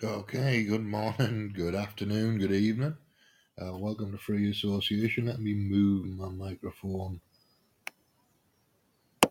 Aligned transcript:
Okay, 0.00 0.62
good 0.62 0.84
morning, 0.86 1.52
good 1.52 1.74
afternoon, 1.74 2.38
good 2.38 2.52
evening. 2.52 2.96
Uh, 3.60 3.76
welcome 3.76 4.12
to 4.12 4.18
Free 4.18 4.48
Association. 4.48 5.26
Let 5.26 5.40
me 5.40 5.54
move 5.54 6.06
my 6.06 6.28
microphone 6.28 7.20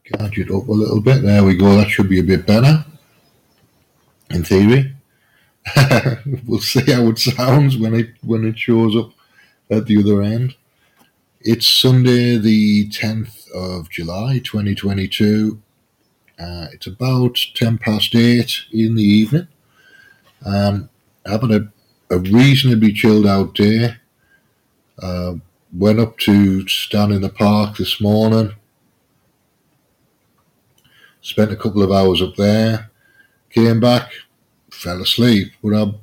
gadget 0.04 0.51
up 0.51 0.68
a 0.68 0.71
little 0.73 1.00
bit. 1.00 1.21
There 1.21 1.45
we 1.45 1.55
go. 1.55 1.77
That 1.77 1.89
should 1.89 2.09
be 2.09 2.19
a 2.19 2.23
bit 2.23 2.45
better, 2.45 2.83
in 4.29 4.43
theory. 4.43 4.93
we'll 6.45 6.59
see 6.59 6.91
how 6.91 7.07
it 7.07 7.20
sounds 7.20 7.77
when 7.77 7.93
it 7.93 8.15
when 8.21 8.43
it 8.43 8.59
shows 8.59 8.93
up 8.93 9.11
at 9.70 9.86
the 9.86 9.97
other 9.97 10.21
end. 10.21 10.55
It's 11.39 11.65
Sunday, 11.65 12.36
the 12.36 12.89
tenth 12.89 13.47
of 13.55 13.89
July, 13.89 14.41
twenty 14.43 14.75
twenty 14.75 15.07
two. 15.07 15.61
Uh, 16.38 16.68
it's 16.74 16.88
about 16.88 17.38
ten 17.55 17.77
past 17.77 18.13
eight 18.13 18.63
in 18.74 18.96
the 18.96 19.04
evening. 19.04 19.47
Um, 20.46 20.89
having 21.25 21.54
a, 21.54 22.14
a 22.14 22.19
reasonably 22.19 22.93
chilled 22.93 23.27
out 23.27 23.55
day. 23.55 23.96
Uh, 25.01 25.36
went 25.73 26.00
up 26.00 26.18
to 26.18 26.68
stand 26.68 27.11
in 27.11 27.21
the 27.21 27.29
park 27.29 27.77
this 27.77 28.00
morning. 28.01 28.54
Spent 31.21 31.51
a 31.51 31.57
couple 31.57 31.83
of 31.83 31.91
hours 31.91 32.22
up 32.22 32.36
there. 32.36 32.89
Came 33.50 33.80
back, 33.80 34.11
fell 34.72 35.02
asleep. 35.02 35.52
But 35.63 35.73
I, 35.73 35.94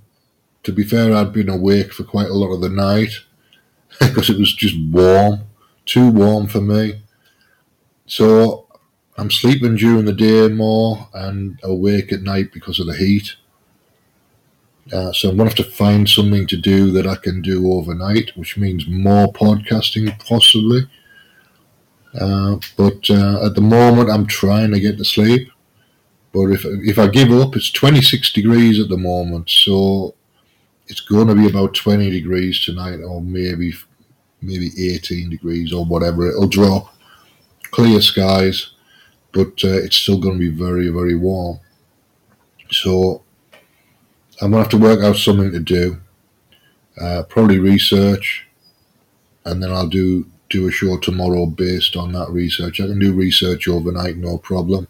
to 0.64 0.72
be 0.72 0.84
fair, 0.84 1.14
I'd 1.14 1.32
been 1.32 1.48
awake 1.48 1.92
for 1.92 2.04
quite 2.04 2.28
a 2.28 2.34
lot 2.34 2.52
of 2.54 2.60
the 2.60 2.68
night 2.68 3.12
because 4.00 4.30
it 4.30 4.38
was 4.38 4.54
just 4.54 4.76
warm, 4.90 5.40
too 5.86 6.10
warm 6.10 6.46
for 6.46 6.60
me. 6.60 7.02
So 8.06 8.66
I'm 9.16 9.30
sleeping 9.30 9.76
during 9.76 10.04
the 10.04 10.12
day 10.12 10.48
more 10.48 11.08
and 11.14 11.58
awake 11.62 12.12
at 12.12 12.22
night 12.22 12.52
because 12.52 12.80
of 12.80 12.86
the 12.86 12.96
heat. 12.96 13.36
Uh, 14.92 15.12
so 15.12 15.30
I'm 15.30 15.36
going 15.36 15.48
to 15.48 15.56
have 15.56 15.66
to 15.66 15.72
find 15.72 16.08
something 16.08 16.46
to 16.46 16.56
do 16.56 16.90
that 16.92 17.06
I 17.06 17.16
can 17.16 17.40
do 17.40 17.72
overnight, 17.72 18.36
which 18.36 18.56
means 18.58 18.86
more 18.86 19.32
podcasting 19.32 20.18
possibly. 20.24 20.88
Uh, 22.18 22.58
but 22.76 23.10
uh, 23.10 23.44
at 23.46 23.54
the 23.54 23.60
moment, 23.60 24.10
I'm 24.10 24.26
trying 24.26 24.70
to 24.72 24.80
get 24.80 24.98
to 24.98 25.04
sleep. 25.04 25.50
But 26.32 26.50
if 26.50 26.64
if 26.64 26.98
I 26.98 27.06
give 27.08 27.30
up, 27.32 27.56
it's 27.56 27.70
26 27.70 28.32
degrees 28.32 28.80
at 28.80 28.88
the 28.88 28.96
moment, 28.96 29.48
so 29.50 30.14
it's 30.88 31.00
going 31.00 31.28
to 31.28 31.34
be 31.34 31.48
about 31.48 31.74
20 31.74 32.10
degrees 32.10 32.64
tonight, 32.64 33.00
or 33.00 33.20
maybe 33.22 33.72
maybe 34.42 34.70
18 34.78 35.30
degrees 35.30 35.72
or 35.72 35.84
whatever. 35.84 36.28
It'll 36.28 36.48
drop. 36.48 36.94
Clear 37.70 38.00
skies, 38.00 38.70
but 39.32 39.64
uh, 39.64 39.82
it's 39.82 39.96
still 39.96 40.18
going 40.20 40.38
to 40.38 40.50
be 40.50 40.56
very 40.56 40.88
very 40.88 41.16
warm. 41.16 41.58
So 42.70 43.23
I'm 44.40 44.50
gonna 44.50 44.62
have 44.62 44.70
to 44.70 44.78
work 44.78 45.00
out 45.00 45.16
something 45.16 45.52
to 45.52 45.60
do. 45.60 46.00
Uh, 47.00 47.22
probably 47.28 47.58
research, 47.58 48.46
and 49.44 49.62
then 49.62 49.70
I'll 49.70 49.88
do 49.88 50.26
do 50.50 50.68
a 50.68 50.70
show 50.70 50.98
tomorrow 50.98 51.46
based 51.46 51.96
on 51.96 52.12
that 52.12 52.30
research. 52.30 52.80
I 52.80 52.86
can 52.86 52.98
do 52.98 53.12
research 53.12 53.66
overnight, 53.66 54.16
no 54.16 54.38
problem. 54.38 54.86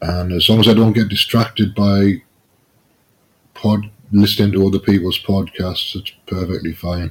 And 0.00 0.32
as 0.32 0.48
long 0.48 0.60
as 0.60 0.68
I 0.68 0.74
don't 0.74 0.92
get 0.92 1.08
distracted 1.08 1.74
by 1.74 2.22
pod 3.54 3.90
listening 4.12 4.52
to 4.52 4.66
other 4.66 4.78
people's 4.78 5.18
podcasts, 5.20 5.96
it's 5.96 6.12
perfectly 6.26 6.72
fine. 6.72 7.10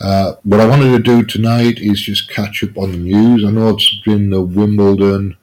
Uh, 0.00 0.34
what 0.44 0.60
I 0.60 0.68
wanted 0.68 0.92
to 0.92 0.98
do 1.02 1.24
tonight 1.24 1.78
is 1.78 2.00
just 2.02 2.30
catch 2.30 2.62
up 2.62 2.76
on 2.76 2.92
the 2.92 2.98
news. 2.98 3.44
I 3.44 3.50
know 3.50 3.70
it's 3.70 4.00
been 4.04 4.30
the 4.30 4.42
Wimbledon 4.42 5.36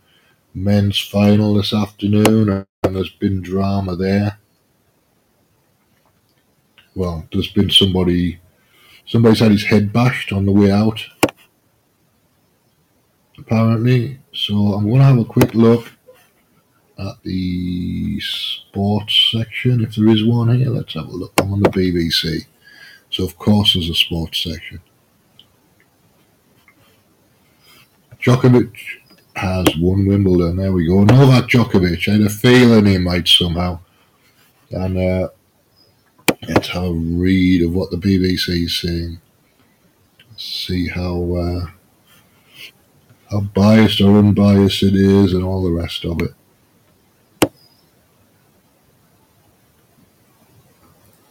men's 0.54 1.00
final 1.00 1.56
this 1.56 1.74
afternoon, 1.74 2.66
and 2.84 2.96
there's 2.96 3.10
been 3.10 3.42
drama 3.42 3.96
there. 3.96 4.38
Well, 6.96 7.28
there's 7.32 7.52
been 7.52 7.70
somebody, 7.70 8.40
somebody's 9.06 9.40
had 9.40 9.52
his 9.52 9.66
head 9.66 9.92
bashed 9.92 10.32
on 10.32 10.46
the 10.46 10.52
way 10.52 10.72
out, 10.72 11.04
apparently. 13.38 14.20
So 14.34 14.56
I'm 14.74 14.88
going 14.88 15.00
to 15.00 15.06
have 15.06 15.18
a 15.18 15.26
quick 15.26 15.54
look 15.54 15.92
at 17.00 17.24
the 17.24 18.20
sports 18.20 19.32
section, 19.32 19.82
if 19.84 19.96
there 19.96 20.08
is 20.08 20.24
one 20.24 20.56
here. 20.56 20.70
Let's 20.70 20.94
have 20.94 21.08
a 21.08 21.12
look. 21.12 21.34
I'm 21.40 21.54
on 21.54 21.62
the 21.62 21.70
BBC. 21.70 22.46
So, 23.10 23.24
of 23.24 23.38
course, 23.38 23.74
there's 23.74 23.90
a 23.90 23.96
sports 23.96 24.44
section. 24.44 24.82
Djokovic 28.22 28.76
has 29.36 29.66
won 29.78 30.06
Wimbledon. 30.06 30.58
There 30.58 30.72
we 30.72 30.88
go. 30.88 31.04
Novak 31.04 31.50
Djokovic. 31.50 32.08
I 32.08 32.14
had 32.14 32.22
a 32.22 32.30
feeling 32.30 32.86
he 32.86 32.98
might 32.98 33.28
somehow. 33.28 33.80
And 34.72 34.98
uh, 34.98 35.30
let's 36.48 36.70
have 36.70 36.84
a 36.84 36.94
read 36.94 37.64
of 37.64 37.74
what 37.74 37.92
the 37.92 37.98
BBC 37.98 38.66
is 38.66 38.80
saying. 38.80 39.20
See 40.36 40.88
how 40.88 41.36
uh, 41.36 41.68
how 43.30 43.42
biased 43.42 44.02
or 44.02 44.18
unbiased 44.18 44.84
it 44.84 44.96
is, 44.96 45.34
and 45.34 45.44
all 45.44 45.64
the 45.64 45.72
rest 45.72 46.06
of 46.06 46.22
it. 46.22 46.34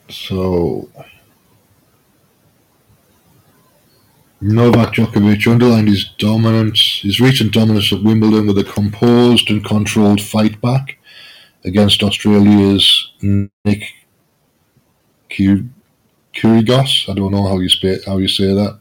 So, 0.09 0.89
Novak 4.43 4.95
Djokovic 4.95 5.47
underlined 5.47 5.87
his 5.87 6.05
dominance, 6.19 6.99
his 7.03 7.21
recent 7.21 7.53
dominance 7.53 7.93
at 7.93 8.03
Wimbledon 8.03 8.49
with 8.49 8.59
a 8.59 8.65
composed 8.65 9.49
and 9.51 9.65
controlled 9.65 10.21
fight 10.21 10.61
back 10.61 10.99
against 11.65 12.03
Australia's 12.03 13.13
Nick 13.21 13.85
Kyrgios. 15.31 17.09
I 17.09 17.15
don't 17.15 17.31
know 17.31 17.47
how 17.47 17.61
you 17.61 17.69
say 17.69 18.01
how 18.05 18.19
you 18.19 18.27
say 18.27 18.53
that. 18.53 18.81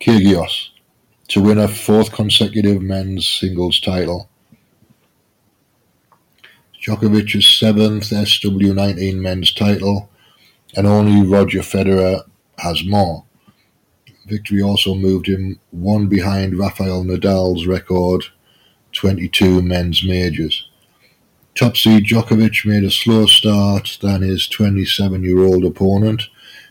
Kyrgios 0.00 0.70
to 1.28 1.40
win 1.40 1.58
a 1.58 1.68
fourth 1.68 2.12
consecutive 2.12 2.82
men's 2.82 3.26
singles 3.26 3.78
title. 3.78 4.28
Djokovic's 6.84 7.46
seventh 7.46 8.10
SW19 8.10 9.14
men's 9.20 9.52
title, 9.52 10.10
and 10.76 10.88
only 10.88 11.24
Roger 11.24 11.60
Federer 11.60 12.22
has 12.58 12.84
more. 12.84 13.24
Victory 14.26 14.62
also 14.62 14.94
moved 14.94 15.26
him 15.26 15.58
one 15.70 16.06
behind 16.06 16.58
Rafael 16.58 17.04
Nadal's 17.04 17.66
record 17.66 18.24
22 18.92 19.62
men's 19.62 20.04
majors. 20.04 20.68
Top 21.54 21.76
seed 21.76 22.04
Djokovic 22.04 22.64
made 22.64 22.84
a 22.84 22.90
slower 22.90 23.26
start 23.26 23.98
than 24.00 24.22
his 24.22 24.48
27 24.48 25.22
year 25.22 25.40
old 25.40 25.64
opponent, 25.64 26.22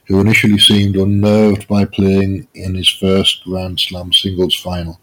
who 0.06 0.20
initially 0.20 0.58
seemed 0.58 0.96
unnerved 0.96 1.68
by 1.68 1.86
playing 1.86 2.48
in 2.54 2.76
his 2.76 2.90
first 2.90 3.44
Grand 3.44 3.80
Slam 3.80 4.12
singles 4.14 4.56
final. 4.56 5.00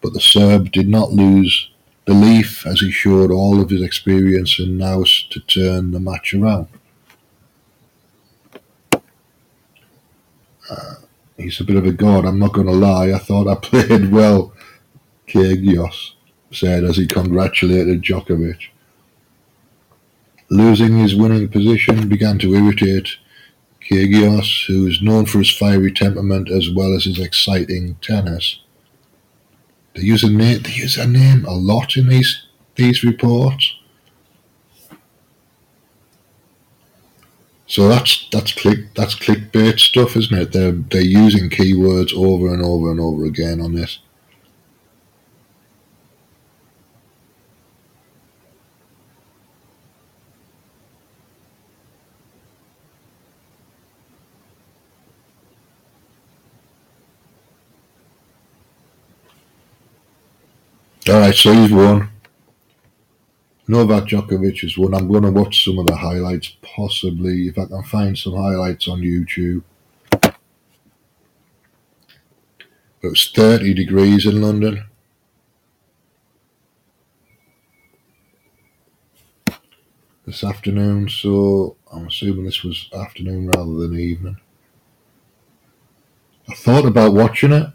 But 0.00 0.14
the 0.14 0.20
Serb 0.20 0.72
did 0.72 0.88
not 0.88 1.12
lose 1.12 1.70
belief 2.04 2.66
as 2.66 2.80
he 2.80 2.90
showed 2.90 3.30
all 3.30 3.60
of 3.60 3.70
his 3.70 3.82
experience 3.82 4.58
and 4.58 4.76
nous 4.78 5.28
to 5.30 5.40
turn 5.40 5.92
the 5.92 6.00
match 6.00 6.34
around. 6.34 6.66
Uh, 10.68 10.94
he's 11.36 11.60
a 11.60 11.64
bit 11.64 11.76
of 11.76 11.86
a 11.86 11.92
god, 11.92 12.24
I'm 12.24 12.38
not 12.38 12.52
going 12.52 12.66
to 12.66 12.72
lie. 12.72 13.12
I 13.12 13.18
thought 13.18 13.48
I 13.48 13.54
played 13.54 14.12
well, 14.12 14.52
Kyrgios 15.26 16.12
said 16.50 16.84
as 16.84 16.96
he 16.96 17.06
congratulated 17.06 18.02
Djokovic. 18.02 18.68
Losing 20.50 20.98
his 20.98 21.16
winning 21.16 21.48
position 21.48 22.08
began 22.08 22.38
to 22.40 22.54
irritate 22.54 23.16
Kyrgios, 23.80 24.66
who 24.66 24.86
is 24.86 25.00
known 25.02 25.26
for 25.26 25.38
his 25.38 25.50
fiery 25.50 25.92
temperament 25.92 26.50
as 26.50 26.70
well 26.70 26.94
as 26.94 27.04
his 27.04 27.18
exciting 27.18 27.96
tennis. 28.02 28.60
They 29.94 30.02
use 30.02 30.22
a 30.22 30.30
name. 30.30 30.62
They 30.62 30.72
use 30.72 30.96
a 30.96 31.06
name 31.06 31.44
a 31.44 31.54
lot 31.54 31.96
in 31.96 32.08
these 32.08 32.46
these 32.76 33.04
reports. 33.04 33.74
So 37.72 37.88
that's 37.88 38.28
that's 38.30 38.52
click 38.52 38.92
that's 38.94 39.14
clickbait 39.14 39.78
stuff, 39.80 40.14
isn't 40.14 40.38
it? 40.38 40.52
They're 40.52 40.72
they're 40.72 41.00
using 41.00 41.48
keywords 41.48 42.12
over 42.12 42.52
and 42.52 42.62
over 42.62 42.90
and 42.90 43.00
over 43.00 43.24
again 43.24 43.62
on 43.62 43.72
this. 43.72 43.98
Alright, 61.08 61.34
so 61.34 61.52
he's 61.54 61.72
won. 61.72 62.11
Novak 63.68 64.08
Djokovic 64.08 64.60
has 64.60 64.76
won. 64.76 64.94
I'm 64.94 65.08
going 65.08 65.22
to 65.22 65.30
watch 65.30 65.64
some 65.64 65.78
of 65.78 65.86
the 65.86 65.96
highlights, 65.96 66.56
possibly, 66.62 67.48
if 67.48 67.58
I 67.58 67.66
can 67.66 67.82
find 67.84 68.18
some 68.18 68.34
highlights 68.34 68.88
on 68.88 69.00
YouTube. 69.00 69.62
It's 73.02 73.30
30 73.30 73.74
degrees 73.74 74.26
in 74.26 74.40
London. 74.40 74.84
this 80.32 80.44
afternoon, 80.44 81.08
so 81.08 81.76
I'm 81.92 82.06
assuming 82.06 82.44
this 82.44 82.62
was 82.62 82.88
afternoon 82.94 83.48
rather 83.48 83.74
than 83.74 83.98
evening. 83.98 84.38
I 86.48 86.54
thought 86.54 86.86
about 86.86 87.12
watching 87.12 87.52
it 87.52 87.66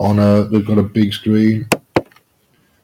on 0.00 0.18
a. 0.18 0.44
They've 0.44 0.66
got 0.66 0.78
a 0.78 0.82
big 0.82 1.12
screen 1.12 1.68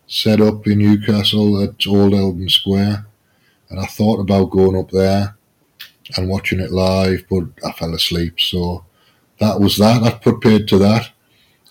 set 0.08 0.40
up 0.40 0.66
in 0.66 0.78
Newcastle 0.78 1.62
at 1.62 1.86
Old 1.86 2.14
Eldon 2.14 2.48
Square, 2.48 3.06
and 3.68 3.78
I 3.78 3.84
thought 3.84 4.20
about 4.20 4.50
going 4.50 4.76
up 4.76 4.90
there 4.90 5.36
and 6.16 6.28
watching 6.28 6.58
it 6.58 6.72
live, 6.72 7.24
but 7.30 7.44
I 7.64 7.72
fell 7.72 7.94
asleep. 7.94 8.40
So 8.40 8.84
that 9.38 9.60
was 9.60 9.76
that. 9.76 10.02
I 10.02 10.10
put 10.10 10.40
paid 10.40 10.66
to 10.68 10.78
that. 10.78 11.10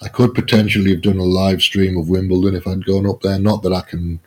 I 0.01 0.07
could 0.07 0.35
potentially 0.35 0.91
have 0.91 1.01
done 1.01 1.17
a 1.17 1.23
live 1.23 1.61
stream 1.61 1.97
of 1.97 2.09
Wimbledon 2.09 2.55
if 2.55 2.67
I'd 2.67 2.85
gone 2.85 3.07
up 3.07 3.21
there. 3.21 3.39
Not 3.39 3.63
that 3.63 3.73
I 3.73 3.81
can 3.81 4.19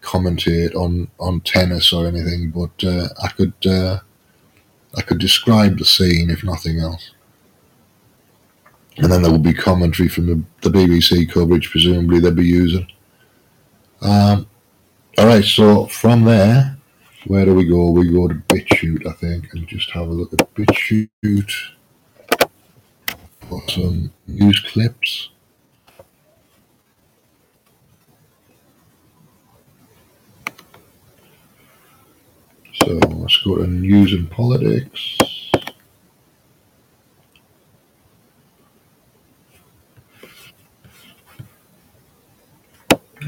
commentate 0.00 0.74
on, 0.74 1.08
on 1.20 1.40
tennis 1.42 1.92
or 1.92 2.08
anything, 2.08 2.50
but 2.50 2.84
uh, 2.84 3.08
I 3.22 3.28
could 3.28 3.54
uh, 3.64 4.00
I 4.96 5.02
could 5.02 5.18
describe 5.18 5.78
the 5.78 5.84
scene 5.84 6.28
if 6.28 6.42
nothing 6.42 6.80
else. 6.80 7.12
And 8.98 9.10
then 9.10 9.22
there 9.22 9.30
will 9.30 9.38
be 9.38 9.54
commentary 9.54 10.08
from 10.08 10.26
the, 10.26 10.68
the 10.68 10.76
BBC 10.76 11.30
coverage, 11.30 11.70
presumably 11.70 12.20
they'll 12.20 12.34
be 12.34 12.44
using. 12.44 12.86
Um, 14.02 14.48
all 15.16 15.26
right, 15.26 15.44
so 15.44 15.86
from 15.86 16.24
there, 16.24 16.76
where 17.26 17.44
do 17.44 17.54
we 17.54 17.64
go? 17.64 17.90
We 17.90 18.10
go 18.10 18.26
to 18.26 18.34
BitChute, 18.34 19.06
I 19.06 19.12
think, 19.12 19.54
and 19.54 19.68
just 19.68 19.90
have 19.92 20.08
a 20.08 20.12
look 20.12 20.32
at 20.32 20.52
BitChute 20.54 21.52
for 23.48 23.62
some 23.68 24.12
news 24.26 24.58
clips. 24.58 25.28
So 32.74 32.94
let's 32.94 33.36
go 33.44 33.56
to 33.58 33.66
news 33.68 34.12
and 34.12 34.28
politics. 34.28 35.51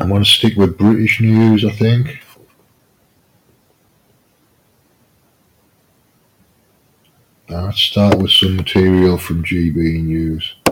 I'm 0.01 0.09
going 0.09 0.25
to 0.25 0.29
stick 0.29 0.57
with 0.57 0.77
British 0.77 1.21
news, 1.21 1.65
I 1.65 1.71
think. 1.71 2.21
Let's 7.49 7.79
start 7.81 8.19
with 8.19 8.31
some 8.31 8.57
material 8.57 9.19
from 9.19 9.45
GB 9.45 10.03
News. 10.03 10.55
Who 10.65 10.71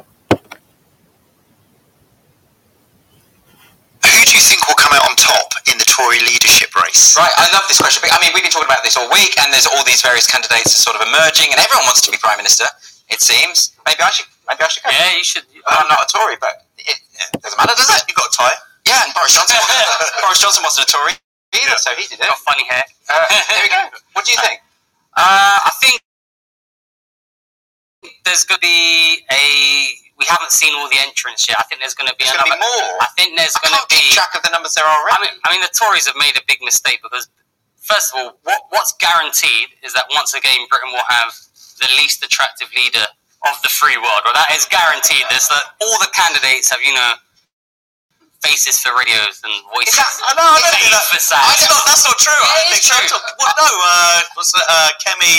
do 4.03 4.33
you 4.35 4.43
think 4.43 4.67
will 4.67 4.75
come 4.75 4.95
out 4.95 5.07
on 5.07 5.15
top 5.15 5.55
in 5.71 5.79
the 5.79 5.85
Tory 5.87 6.19
leadership 6.19 6.75
race? 6.75 7.15
Right, 7.19 7.31
I 7.37 7.47
love 7.55 7.63
this 7.69 7.79
question. 7.79 8.03
I 8.11 8.19
mean, 8.19 8.31
we've 8.35 8.43
been 8.43 8.51
talking 8.51 8.67
about 8.67 8.83
this 8.83 8.97
all 8.97 9.11
week, 9.11 9.39
and 9.39 9.53
there's 9.53 9.67
all 9.67 9.85
these 9.85 10.03
various 10.03 10.27
candidates 10.27 10.75
are 10.75 10.83
sort 10.83 10.97
of 10.99 11.07
emerging, 11.07 11.51
and 11.55 11.61
everyone 11.63 11.87
wants 11.87 12.03
to 12.03 12.11
be 12.11 12.19
prime 12.19 12.39
minister. 12.39 12.67
It 13.11 13.21
seems. 13.21 13.75
Maybe 13.87 14.03
I 14.03 14.11
should. 14.11 14.27
Maybe 14.49 14.63
I 14.63 14.69
should 14.69 14.83
go. 14.83 14.91
Yeah, 14.91 15.15
you 15.15 15.25
should. 15.25 15.47
Well, 15.55 15.79
I'm 15.79 15.89
not 15.89 16.03
a 16.03 16.09
Tory, 16.11 16.37
but 16.41 16.67
it, 16.79 16.99
it 17.35 17.43
doesn't 17.43 17.59
matter, 17.59 17.75
does 17.79 17.91
it? 17.91 18.03
You've 18.09 18.17
got 18.17 18.27
a 18.27 18.37
tie. 18.37 18.59
Yeah, 18.87 19.05
and 19.07 19.15
Boris 19.15 19.35
Johnson. 19.35 19.57
Boris 20.23 20.41
Johnson 20.43 20.63
wasn't 20.65 20.89
a 20.89 20.93
Tory 20.93 21.13
either, 21.55 21.77
so 21.79 21.95
he 21.95 22.07
did 22.11 22.19
it. 22.19 22.27
Got 22.27 22.39
funny 22.43 22.65
hair. 22.67 22.83
Uh, 23.09 23.27
there 23.51 23.63
we 23.63 23.71
go. 23.71 23.83
What 24.15 24.25
do 24.27 24.33
you 24.33 24.39
think? 24.43 24.61
Uh, 25.17 25.59
I 25.65 25.71
think 25.81 26.01
there's 28.25 28.45
going 28.45 28.59
to 28.59 28.65
be 28.67 29.23
a. 29.31 29.45
We 30.19 30.27
haven't 30.31 30.53
seen 30.55 30.71
all 30.79 30.87
the 30.91 31.01
entrants 31.03 31.49
yet. 31.49 31.59
I 31.59 31.65
think 31.67 31.81
there's 31.83 31.95
going 31.99 32.07
to 32.07 32.15
be 32.15 32.23
There's 32.29 32.37
another. 32.39 32.55
be 32.55 32.63
more. 32.63 32.95
I 33.03 33.09
think 33.19 33.35
there's 33.35 33.57
going 33.59 33.75
to 33.75 33.83
be. 33.91 33.99
keep 33.99 34.15
track 34.15 34.31
of 34.39 34.43
the 34.47 34.51
numbers 34.55 34.75
there 34.79 34.87
I 34.87 34.95
already. 34.95 35.35
mean, 35.35 35.41
I 35.43 35.47
mean, 35.51 35.63
the 35.67 35.73
Tories 35.75 36.07
have 36.07 36.15
made 36.15 36.39
a 36.39 36.45
big 36.47 36.63
mistake 36.63 37.03
because, 37.03 37.27
first 37.83 38.15
of 38.15 38.21
all, 38.23 38.31
what, 38.47 38.71
what's 38.71 38.95
guaranteed 39.03 39.75
is 39.83 39.91
that 39.99 40.07
once 40.15 40.35
again 40.35 40.63
Britain 40.71 40.95
will 40.95 41.07
have 41.11 41.35
the 41.83 41.89
least 41.99 42.23
attractive 42.23 42.71
leader 42.79 43.03
of 43.51 43.55
the 43.67 43.73
free 43.73 43.99
world. 43.99 44.23
Well, 44.23 44.37
that 44.39 44.55
is 44.55 44.63
guaranteed. 44.71 45.27
There's 45.27 45.49
that 45.51 45.75
all 45.83 45.99
the 45.99 46.13
candidates 46.15 46.71
have, 46.71 46.79
you 46.87 46.95
know, 46.95 47.19
faces 48.43 48.79
for 48.83 48.93
radios 48.99 49.41
and 49.47 49.55
voices. 49.73 49.95
That? 49.97 50.11
I 50.27 50.33
know. 50.37 50.47
I 50.47 50.59
don't 50.61 50.75
think 50.75 50.91
that. 50.93 51.07
for 51.09 51.19
I 51.19 51.23
sound. 51.23 51.47
don't- 51.47 51.59
That's 51.63 51.71
not, 51.71 51.83
that's 51.87 52.05
not 52.07 52.19
true. 52.19 52.43
Yeah, 52.43 52.53
I 52.53 52.59
it 52.59 52.67
think 52.75 52.83
is 52.83 52.91
true. 52.91 53.09
so. 53.09 53.19
Well, 53.39 53.55
no, 53.59 53.69
uh, 53.71 54.19
what's 54.35 54.53
it, 54.55 54.67
uh, 54.67 54.91
Kemi 55.03 55.37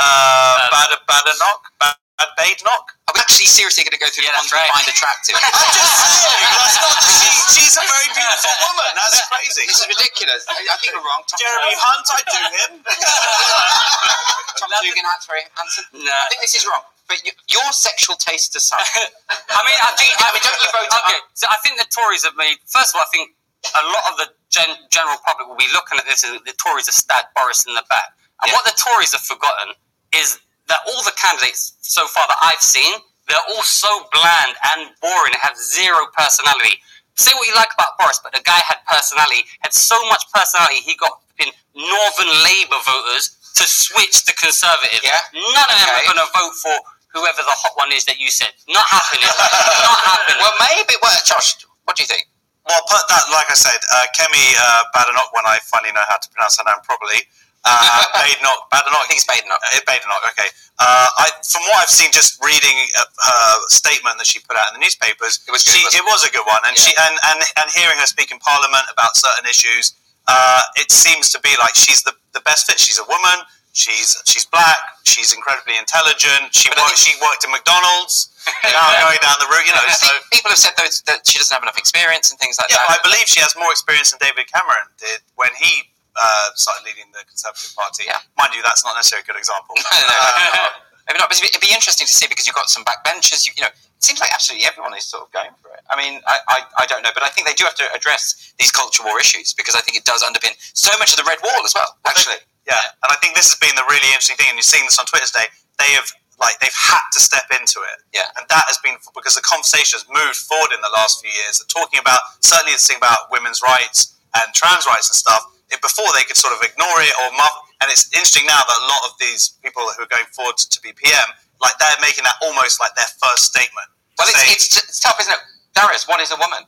uh, 0.00 0.68
Bad 0.72 0.90
Badenoch? 1.08 1.62
Bad 1.80 1.96
Badenoch? 2.40 2.86
Are 3.08 3.14
we 3.16 3.20
actually 3.24 3.48
seriously 3.48 3.84
going 3.88 3.96
to 3.96 4.02
go 4.02 4.08
through 4.12 4.26
Yeah, 4.28 4.36
the 4.36 4.42
ones 4.44 4.52
that's 4.52 4.60
right. 4.60 4.68
we 4.68 4.80
find 4.84 4.88
attractive? 4.90 5.34
I'm 5.38 5.48
just 5.48 6.20
saying. 6.28 6.44
That's 6.60 6.76
not, 6.82 6.92
she, 7.08 7.30
she's 7.56 7.74
a 7.78 7.84
very 7.88 8.08
beautiful 8.12 8.54
woman. 8.68 8.90
That's 8.98 9.22
crazy. 9.32 9.64
This 9.70 9.80
is 9.80 9.88
ridiculous. 9.88 10.42
I, 10.50 10.56
I 10.68 10.76
think 10.82 10.92
we're 10.92 11.04
wrong. 11.06 11.24
Tom, 11.24 11.38
Jeremy 11.40 11.72
Hunt, 11.78 12.06
I 12.12 12.20
do 12.28 12.40
him. 12.58 12.72
Tom 14.60 14.68
Dugan, 14.82 15.04
that's 15.08 15.26
very 15.30 15.44
handsome. 15.56 15.84
No. 15.94 16.10
I 16.12 16.26
think 16.32 16.40
this 16.44 16.54
is 16.58 16.64
wrong. 16.68 16.84
But 17.08 17.24
you, 17.24 17.32
your 17.48 17.64
sexual 17.72 18.16
taste 18.20 18.52
aside, 18.54 18.84
I 19.32 19.60
mean, 19.64 19.78
I 19.80 19.90
think. 19.96 20.12
I 20.20 20.28
mean, 20.32 20.42
don't 20.44 20.60
you 20.60 20.68
vote- 20.70 20.92
Okay, 21.08 21.20
so 21.34 21.48
I 21.50 21.56
think 21.64 21.80
the 21.80 21.88
Tories 21.88 22.22
have 22.28 22.36
made. 22.36 22.60
First 22.68 22.92
of 22.94 23.00
all, 23.00 23.06
I 23.08 23.10
think 23.10 23.32
a 23.74 23.84
lot 23.88 24.04
of 24.12 24.14
the 24.20 24.28
gen, 24.52 24.68
general 24.92 25.16
public 25.24 25.48
will 25.48 25.56
be 25.58 25.68
looking 25.72 25.96
at 25.98 26.04
this, 26.04 26.22
and 26.22 26.36
the 26.44 26.52
Tories 26.60 26.86
have 26.86 26.94
stabbed 26.94 27.32
Boris 27.34 27.64
in 27.64 27.72
the 27.74 27.84
back. 27.88 28.12
And 28.44 28.52
Yeah. 28.52 28.60
what 28.60 28.64
the 28.68 28.76
Tories 28.76 29.12
have 29.16 29.24
forgotten 29.24 29.72
is 30.12 30.38
that 30.68 30.84
all 30.86 31.02
the 31.02 31.16
candidates 31.16 31.74
so 31.80 32.06
far 32.06 32.28
that 32.28 32.38
I've 32.44 32.60
seen, 32.62 33.00
they're 33.26 33.48
all 33.56 33.64
so 33.64 33.88
bland 34.12 34.54
and 34.76 34.92
boring, 35.00 35.32
have 35.40 35.56
zero 35.56 36.06
personality. 36.16 36.80
Say 37.16 37.32
what 37.34 37.48
you 37.48 37.54
like 37.56 37.72
about 37.74 37.98
Boris, 37.98 38.20
but 38.22 38.32
the 38.32 38.40
guy 38.44 38.60
had 38.68 38.78
personality, 38.86 39.44
had 39.60 39.72
so 39.74 39.96
much 40.08 40.22
personality, 40.32 40.80
he 40.84 40.94
got 40.96 41.20
in 41.40 41.48
Northern 41.74 42.30
Labour 42.44 42.78
voters 42.84 43.36
to 43.56 43.64
switch 43.66 44.24
to 44.24 44.32
Conservative. 44.38 45.00
Yeah. 45.02 45.18
None 45.34 45.68
of 45.72 45.76
them 45.82 45.88
are 45.98 46.04
going 46.04 46.22
to 46.22 46.30
vote 46.32 46.54
for 46.62 46.76
whoever 47.12 47.42
the 47.42 47.56
hot 47.56 47.74
one 47.76 47.92
is 47.92 48.04
that 48.06 48.18
you 48.20 48.30
said. 48.30 48.52
Not 48.68 48.86
happening. 48.86 49.28
Not 49.28 50.00
happening. 50.04 50.38
well, 50.40 50.56
maybe. 50.70 50.94
Well, 51.02 51.16
Josh, 51.24 51.56
what 51.84 51.96
do 51.96 52.02
you 52.04 52.10
think? 52.10 52.28
Well, 52.68 52.84
put 52.84 53.00
that, 53.08 53.24
like 53.32 53.48
I 53.48 53.56
said, 53.56 53.80
uh, 53.80 54.04
Kemi 54.12 54.44
uh, 54.60 54.84
Badenoch, 54.92 55.32
when 55.32 55.48
I 55.48 55.56
finally 55.64 55.92
know 55.96 56.04
how 56.04 56.20
to 56.20 56.28
pronounce 56.28 56.60
her 56.60 56.68
name 56.68 56.84
properly. 56.84 57.24
Uh, 57.64 58.04
Badenoch, 58.16 58.68
Badenoch, 58.68 59.02
I 59.02 59.06
think 59.08 59.24
it's 59.24 59.28
Badenoch. 59.28 59.56
Uh, 59.56 59.80
Badenoch, 59.88 60.24
okay. 60.36 60.48
Uh, 60.76 61.08
I, 61.24 61.32
from 61.48 61.64
what 61.72 61.88
I've 61.88 61.92
seen, 61.92 62.12
just 62.12 62.36
reading 62.44 62.76
uh, 62.92 63.08
her 63.08 63.48
statement 63.72 64.20
that 64.20 64.28
she 64.28 64.44
put 64.44 64.60
out 64.60 64.68
in 64.68 64.76
the 64.76 64.84
newspapers, 64.84 65.40
It 65.48 65.50
was 65.50 65.64
good, 65.64 65.80
she, 65.80 65.82
wasn't 65.82 66.04
it 66.04 66.06
was 66.12 66.20
a 66.28 66.30
good 66.30 66.44
one, 66.44 66.60
and 66.68 66.76
she 66.76 66.92
and, 66.92 67.16
and 67.32 67.40
and 67.40 67.66
hearing 67.72 67.96
her 67.98 68.06
speak 68.06 68.30
in 68.30 68.38
Parliament 68.38 68.84
about 68.92 69.16
certain 69.16 69.48
issues, 69.48 69.96
uh, 70.28 70.60
it 70.76 70.92
seems 70.92 71.32
to 71.32 71.40
be 71.40 71.56
like 71.58 71.74
she's 71.74 72.04
the, 72.04 72.12
the 72.36 72.44
best 72.44 72.68
fit. 72.68 72.78
She's 72.78 73.00
a 73.00 73.08
woman. 73.08 73.48
She's 73.78 74.18
she's 74.26 74.42
black. 74.50 74.74
She's 75.06 75.30
incredibly 75.30 75.78
intelligent. 75.78 76.50
She 76.50 76.66
But 76.68 76.82
worked, 76.82 76.98
she 76.98 77.14
worked 77.22 77.46
in 77.46 77.54
McDonald's. 77.54 78.34
now 78.66 78.90
going 79.06 79.22
down 79.22 79.38
the 79.38 79.46
route, 79.46 79.66
you 79.70 79.74
know. 79.74 79.86
So 79.94 80.10
people 80.34 80.50
have 80.50 80.58
said 80.58 80.74
though 80.74 80.90
that 81.14 81.22
she 81.22 81.38
doesn't 81.38 81.54
have 81.54 81.62
enough 81.62 81.78
experience 81.78 82.34
and 82.34 82.36
things 82.42 82.58
like 82.58 82.68
that. 82.74 82.82
yeah, 82.82 82.90
that. 82.90 82.98
I 82.98 83.06
believe 83.06 83.30
she 83.30 83.38
has 83.38 83.54
more 83.54 83.70
experience 83.70 84.10
than 84.10 84.18
David 84.18 84.50
Cameron 84.50 84.90
did 84.98 85.22
when 85.38 85.54
he 85.62 85.86
uh, 86.18 86.50
started 86.58 86.82
leading 86.90 87.06
the 87.14 87.22
Conservative 87.30 87.70
Party. 87.78 88.10
Yeah. 88.10 88.18
Mind 88.34 88.50
you, 88.58 88.66
that's 88.66 88.82
not 88.82 88.98
necessarily 88.98 89.22
a 89.22 89.28
good 89.30 89.38
example. 89.38 89.78
No, 89.86 89.94
no, 90.10 90.48
no. 90.58 90.66
Maybe 91.06 91.24
not, 91.24 91.30
but 91.32 91.40
it'd 91.40 91.62
be 91.64 91.72
interesting 91.72 92.04
to 92.04 92.12
see 92.12 92.26
because 92.28 92.44
you've 92.44 92.58
got 92.58 92.68
some 92.68 92.84
backbenchers. 92.84 93.46
You, 93.48 93.56
you 93.56 93.62
know, 93.64 93.72
it 93.72 94.02
seems 94.04 94.20
like 94.20 94.28
absolutely 94.34 94.66
everyone 94.68 94.92
is 94.92 95.08
sort 95.08 95.24
of 95.24 95.32
going 95.32 95.48
for 95.62 95.72
it. 95.72 95.80
I 95.88 95.96
mean, 95.96 96.20
I, 96.28 96.36
I, 96.52 96.58
I 96.82 96.84
don't 96.84 97.00
know, 97.00 97.08
but 97.16 97.22
I 97.24 97.32
think 97.32 97.46
they 97.48 97.54
do 97.56 97.64
have 97.64 97.78
to 97.80 97.88
address 97.96 98.52
these 98.60 98.68
culture 98.70 99.00
war 99.06 99.16
issues 99.16 99.54
because 99.56 99.72
I 99.74 99.80
think 99.80 99.96
it 99.96 100.04
does 100.04 100.20
underpin 100.20 100.52
so 100.76 100.92
much 101.00 101.08
of 101.14 101.16
the 101.16 101.24
red 101.24 101.38
wall 101.40 101.64
as 101.64 101.72
well. 101.72 101.96
Actually, 102.06 102.44
Yeah, 102.68 102.76
and 103.02 103.08
I 103.08 103.16
think 103.24 103.32
this 103.34 103.48
has 103.48 103.56
been 103.58 103.72
the 103.80 103.86
really 103.88 104.06
interesting 104.12 104.36
thing, 104.36 104.52
and 104.52 104.56
you're 104.60 104.66
seeing 104.68 104.84
this 104.84 105.00
on 105.00 105.08
Twitter 105.08 105.24
today. 105.24 105.48
They 105.80 105.88
have 105.96 106.12
like 106.38 106.54
they've 106.62 106.76
had 106.76 107.02
to 107.16 107.20
step 107.20 107.48
into 107.50 107.80
it, 107.82 107.98
Yeah. 108.14 108.28
and 108.38 108.46
that 108.46 108.64
has 108.70 108.78
been 108.78 108.94
because 109.16 109.34
the 109.34 109.42
conversation 109.42 109.98
has 109.98 110.06
moved 110.06 110.38
forward 110.46 110.70
in 110.70 110.78
the 110.84 110.92
last 110.94 111.18
few 111.24 111.32
years. 111.32 111.58
They're 111.58 111.66
talking 111.72 111.98
about 111.98 112.20
certainly 112.44 112.76
this 112.78 112.86
thing 112.86 113.00
about 113.00 113.26
women's 113.32 113.58
rights 113.64 114.14
and 114.38 114.46
trans 114.54 114.86
rights 114.86 115.08
and 115.10 115.16
stuff. 115.18 115.42
It, 115.72 115.82
before 115.82 116.06
they 116.14 116.22
could 116.24 116.36
sort 116.38 116.54
of 116.56 116.62
ignore 116.62 116.96
it 117.04 117.12
or 117.24 117.28
muff, 117.36 117.56
and 117.82 117.90
it's 117.90 118.06
interesting 118.14 118.46
now 118.46 118.60
that 118.62 118.78
a 118.78 118.86
lot 118.88 119.02
of 119.10 119.18
these 119.18 119.58
people 119.64 119.82
who 119.96 120.04
are 120.04 120.08
going 120.12 120.24
forward 120.32 120.56
to 120.56 120.78
be 120.80 120.92
PM, 120.94 121.28
like 121.60 121.74
they're 121.82 121.98
making 122.00 122.22
that 122.24 122.36
almost 122.40 122.78
like 122.80 122.94
their 122.96 123.10
first 123.20 123.50
statement. 123.50 123.88
well, 124.16 124.28
it's, 124.30 124.38
Saying- 124.38 124.52
it's, 124.54 124.76
it's 124.78 125.00
tough, 125.00 125.18
isn't 125.20 125.32
it? 125.34 125.42
Darius, 125.74 126.06
what 126.08 126.20
is 126.24 126.30
a 126.32 126.38
woman? 126.40 126.64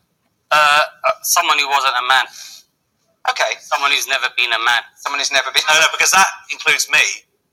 Uh, 0.50 0.82
uh, 1.06 1.10
someone 1.22 1.56
who 1.58 1.68
wasn't 1.70 1.94
a 1.96 2.04
man. 2.10 2.26
Okay, 3.28 3.52
Someone 3.60 3.92
who's 3.92 4.08
never 4.08 4.32
been 4.36 4.50
a 4.52 4.58
man. 4.64 4.80
someone 4.96 5.20
who's 5.20 5.30
never 5.30 5.52
been. 5.52 5.62
no, 5.68 5.76
no, 5.78 5.86
because 5.92 6.10
that 6.12 6.26
includes 6.50 6.88
me. 6.90 7.02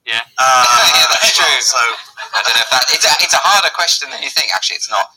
Yeah. 0.07 0.21
Uh, 0.39 0.63
Yeah, 0.95 1.05
that's 1.11 1.27
as 1.27 1.37
well, 1.37 1.47
true. 1.47 1.61
So 1.75 1.79
I 2.31 2.39
don't 2.39 2.55
know 2.55 2.63
if 2.63 2.71
that. 2.71 2.83
It's 2.95 3.05
a, 3.05 3.13
it's 3.19 3.35
a 3.35 3.43
harder 3.43 3.69
question 3.75 4.09
than 4.09 4.23
you 4.23 4.29
think. 4.31 4.55
Actually, 4.55 4.77
it's 4.79 4.89
not. 4.89 5.11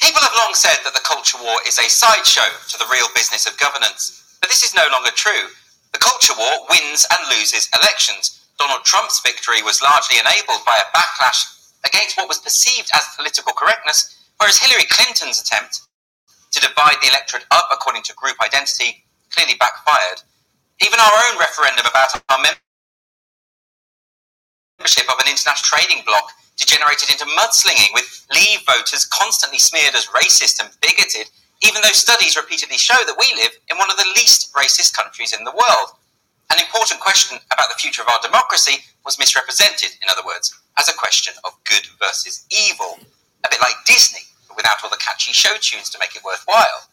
People 0.00 0.20
have 0.22 0.36
long 0.36 0.54
said 0.54 0.76
that 0.84 0.92
the 0.94 1.00
culture 1.00 1.38
war 1.42 1.56
is 1.66 1.78
a 1.78 1.88
sideshow 1.88 2.46
to 2.68 2.78
the 2.78 2.86
real 2.92 3.08
business 3.14 3.46
of 3.46 3.56
governance, 3.58 4.36
but 4.40 4.50
this 4.50 4.62
is 4.62 4.74
no 4.74 4.84
longer 4.92 5.10
true. 5.14 5.48
The 5.96 6.04
culture 6.04 6.36
war 6.36 6.68
wins 6.68 7.08
and 7.08 7.24
loses 7.32 7.72
elections. 7.72 8.44
Donald 8.60 8.84
Trump's 8.84 9.20
victory 9.24 9.62
was 9.64 9.80
largely 9.80 10.20
enabled 10.20 10.60
by 10.68 10.76
a 10.76 10.92
backlash 10.92 11.72
against 11.86 12.18
what 12.18 12.28
was 12.28 12.36
perceived 12.36 12.90
as 12.92 13.16
political 13.16 13.54
correctness, 13.56 14.28
whereas 14.36 14.58
Hillary 14.58 14.84
Clinton's 14.92 15.40
attempt 15.40 15.80
to 16.52 16.60
divide 16.60 17.00
the 17.00 17.08
electorate 17.08 17.46
up 17.50 17.70
according 17.72 18.02
to 18.04 18.12
group 18.12 18.36
identity 18.44 19.06
clearly 19.32 19.54
backfired. 19.56 20.20
Even 20.84 21.00
our 21.00 21.12
own 21.32 21.38
referendum 21.40 21.86
about 21.88 22.12
our 22.28 22.44
membership 24.76 25.08
of 25.08 25.16
an 25.16 25.32
international 25.32 25.64
trading 25.64 26.04
bloc 26.04 26.28
degenerated 26.60 27.08
into 27.08 27.24
mudslinging, 27.40 27.88
with 27.96 28.04
Leave 28.36 28.60
voters 28.68 29.06
constantly 29.08 29.58
smeared 29.58 29.94
as 29.94 30.12
racist 30.12 30.60
and 30.60 30.68
bigoted, 30.84 31.32
even 31.62 31.80
though 31.82 31.96
studies 31.96 32.36
repeatedly 32.36 32.76
show 32.76 32.98
that 33.06 33.16
we 33.18 33.32
live 33.36 33.52
in 33.70 33.78
one 33.78 33.90
of 33.90 33.96
the 33.96 34.12
least 34.16 34.52
racist 34.54 34.96
countries 34.96 35.32
in 35.32 35.44
the 35.44 35.56
world. 35.56 35.96
An 36.50 36.60
important 36.60 37.00
question 37.00 37.38
about 37.52 37.68
the 37.68 37.80
future 37.80 38.02
of 38.02 38.08
our 38.08 38.20
democracy 38.22 38.84
was 39.04 39.18
misrepresented, 39.18 39.90
in 40.02 40.08
other 40.08 40.24
words, 40.24 40.54
as 40.78 40.88
a 40.88 40.94
question 40.94 41.34
of 41.44 41.52
good 41.64 41.86
versus 41.98 42.46
evil, 42.52 42.98
a 43.44 43.48
bit 43.50 43.60
like 43.60 43.74
Disney, 43.86 44.22
but 44.46 44.56
without 44.56 44.82
all 44.84 44.90
the 44.90 45.02
catchy 45.02 45.32
show 45.32 45.56
tunes 45.60 45.90
to 45.90 45.98
make 45.98 46.14
it 46.14 46.24
worthwhile. 46.24 46.86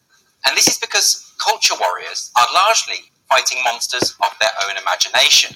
And 0.46 0.58
this 0.58 0.67
is 0.67 0.79
because 0.79 1.34
culture 1.38 1.75
warriors 1.79 2.32
are 2.38 2.48
largely 2.53 3.12
fighting 3.29 3.63
monsters 3.63 4.15
of 4.22 4.32
their 4.39 4.51
own 4.67 4.77
imagination. 4.77 5.55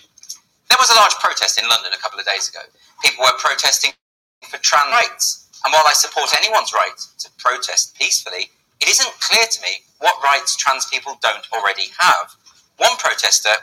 There 0.69 0.77
was 0.79 0.91
a 0.91 0.95
large 0.95 1.15
protest 1.15 1.59
in 1.61 1.67
London 1.69 1.91
a 1.93 2.01
couple 2.01 2.19
of 2.19 2.25
days 2.25 2.49
ago. 2.49 2.61
People 3.03 3.23
were 3.23 3.37
protesting 3.39 3.91
for 4.49 4.57
trans 4.57 4.91
rights. 4.91 5.47
And 5.65 5.73
while 5.73 5.83
I 5.87 5.93
support 5.93 6.29
anyone's 6.37 6.73
right 6.73 6.97
to 7.19 7.29
protest 7.37 7.95
peacefully, 7.97 8.51
it 8.79 8.89
isn't 8.89 9.19
clear 9.19 9.45
to 9.45 9.61
me 9.61 9.83
what 9.99 10.23
rights 10.23 10.55
trans 10.55 10.85
people 10.85 11.17
don't 11.21 11.45
already 11.53 11.89
have. 11.97 12.35
One 12.77 12.97
protester 12.97 13.53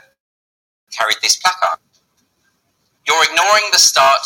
carried 0.91 1.17
this 1.21 1.37
placard 1.37 1.79
You're 3.07 3.23
ignoring 3.23 3.69
the 3.71 3.79
start 3.79 4.25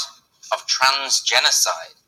of 0.52 0.66
trans 0.66 1.22
genocide. 1.22 2.00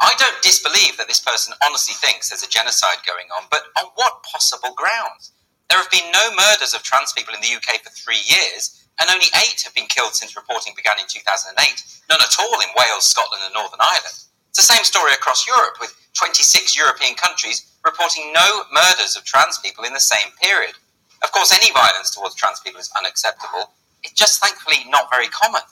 I 0.00 0.14
don't 0.16 0.40
disbelieve 0.42 0.96
that 0.96 1.08
this 1.08 1.20
person 1.20 1.52
honestly 1.64 1.94
thinks 1.94 2.30
there's 2.30 2.42
a 2.42 2.48
genocide 2.48 3.04
going 3.06 3.28
on, 3.36 3.44
but 3.50 3.68
on 3.76 3.90
what 3.96 4.22
possible 4.22 4.72
grounds? 4.74 5.32
There 5.68 5.78
have 5.78 5.90
been 5.90 6.10
no 6.10 6.34
murders 6.34 6.74
of 6.74 6.82
trans 6.82 7.12
people 7.12 7.34
in 7.34 7.40
the 7.40 7.54
UK 7.54 7.84
for 7.84 7.90
three 7.90 8.22
years, 8.24 8.88
and 8.98 9.10
only 9.10 9.28
eight 9.44 9.60
have 9.62 9.74
been 9.74 9.86
killed 9.86 10.14
since 10.16 10.34
reporting 10.34 10.72
began 10.74 10.98
in 10.98 11.06
2008. 11.06 11.54
None 12.08 12.20
at 12.20 12.36
all 12.40 12.60
in 12.60 12.74
Wales, 12.74 13.06
Scotland, 13.06 13.44
and 13.44 13.54
Northern 13.54 13.80
Ireland. 13.80 14.24
It's 14.48 14.58
the 14.58 14.66
same 14.66 14.84
story 14.84 15.12
across 15.12 15.46
Europe, 15.46 15.76
with 15.80 15.94
26 16.14 16.76
European 16.76 17.14
countries 17.14 17.70
reporting 17.84 18.32
no 18.32 18.64
murders 18.72 19.16
of 19.16 19.24
trans 19.24 19.58
people 19.58 19.84
in 19.84 19.92
the 19.92 20.00
same 20.00 20.30
period. 20.42 20.74
Of 21.22 21.32
course, 21.32 21.52
any 21.52 21.72
violence 21.72 22.14
towards 22.14 22.34
trans 22.34 22.60
people 22.60 22.80
is 22.80 22.90
unacceptable. 22.98 23.72
It's 24.02 24.14
just 24.14 24.40
thankfully 24.40 24.88
not 24.88 25.10
very 25.10 25.28
common. 25.28 25.62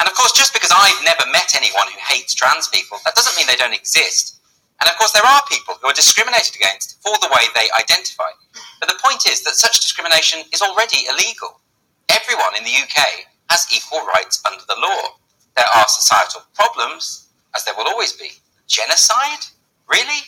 And 0.00 0.08
of 0.08 0.14
course, 0.14 0.32
just 0.32 0.52
because 0.52 0.72
I've 0.74 1.04
never 1.04 1.24
met 1.30 1.54
anyone 1.54 1.86
who 1.86 1.98
hates 1.98 2.34
trans 2.34 2.68
people, 2.68 2.98
that 3.04 3.14
doesn't 3.14 3.36
mean 3.36 3.46
they 3.46 3.56
don't 3.56 3.74
exist. 3.74 4.40
And 4.80 4.90
of 4.90 4.98
course, 4.98 5.12
there 5.12 5.24
are 5.26 5.42
people 5.48 5.74
who 5.80 5.88
are 5.88 5.94
discriminated 5.94 6.56
against 6.56 7.00
for 7.00 7.14
the 7.22 7.30
way 7.30 7.46
they 7.54 7.70
identify. 7.78 8.30
But 8.80 8.88
the 8.88 8.98
point 9.02 9.24
is 9.30 9.42
that 9.44 9.54
such 9.54 9.80
discrimination 9.80 10.40
is 10.52 10.62
already 10.62 11.06
illegal. 11.06 11.60
Everyone 12.10 12.56
in 12.58 12.64
the 12.64 12.74
UK 12.74 13.30
has 13.50 13.66
equal 13.74 14.04
rights 14.06 14.42
under 14.50 14.64
the 14.66 14.76
law. 14.78 15.16
There 15.56 15.70
are 15.76 15.86
societal 15.86 16.42
problems, 16.54 17.28
as 17.54 17.64
there 17.64 17.74
will 17.76 17.86
always 17.86 18.12
be. 18.12 18.32
Genocide? 18.66 19.46
Really? 19.88 20.20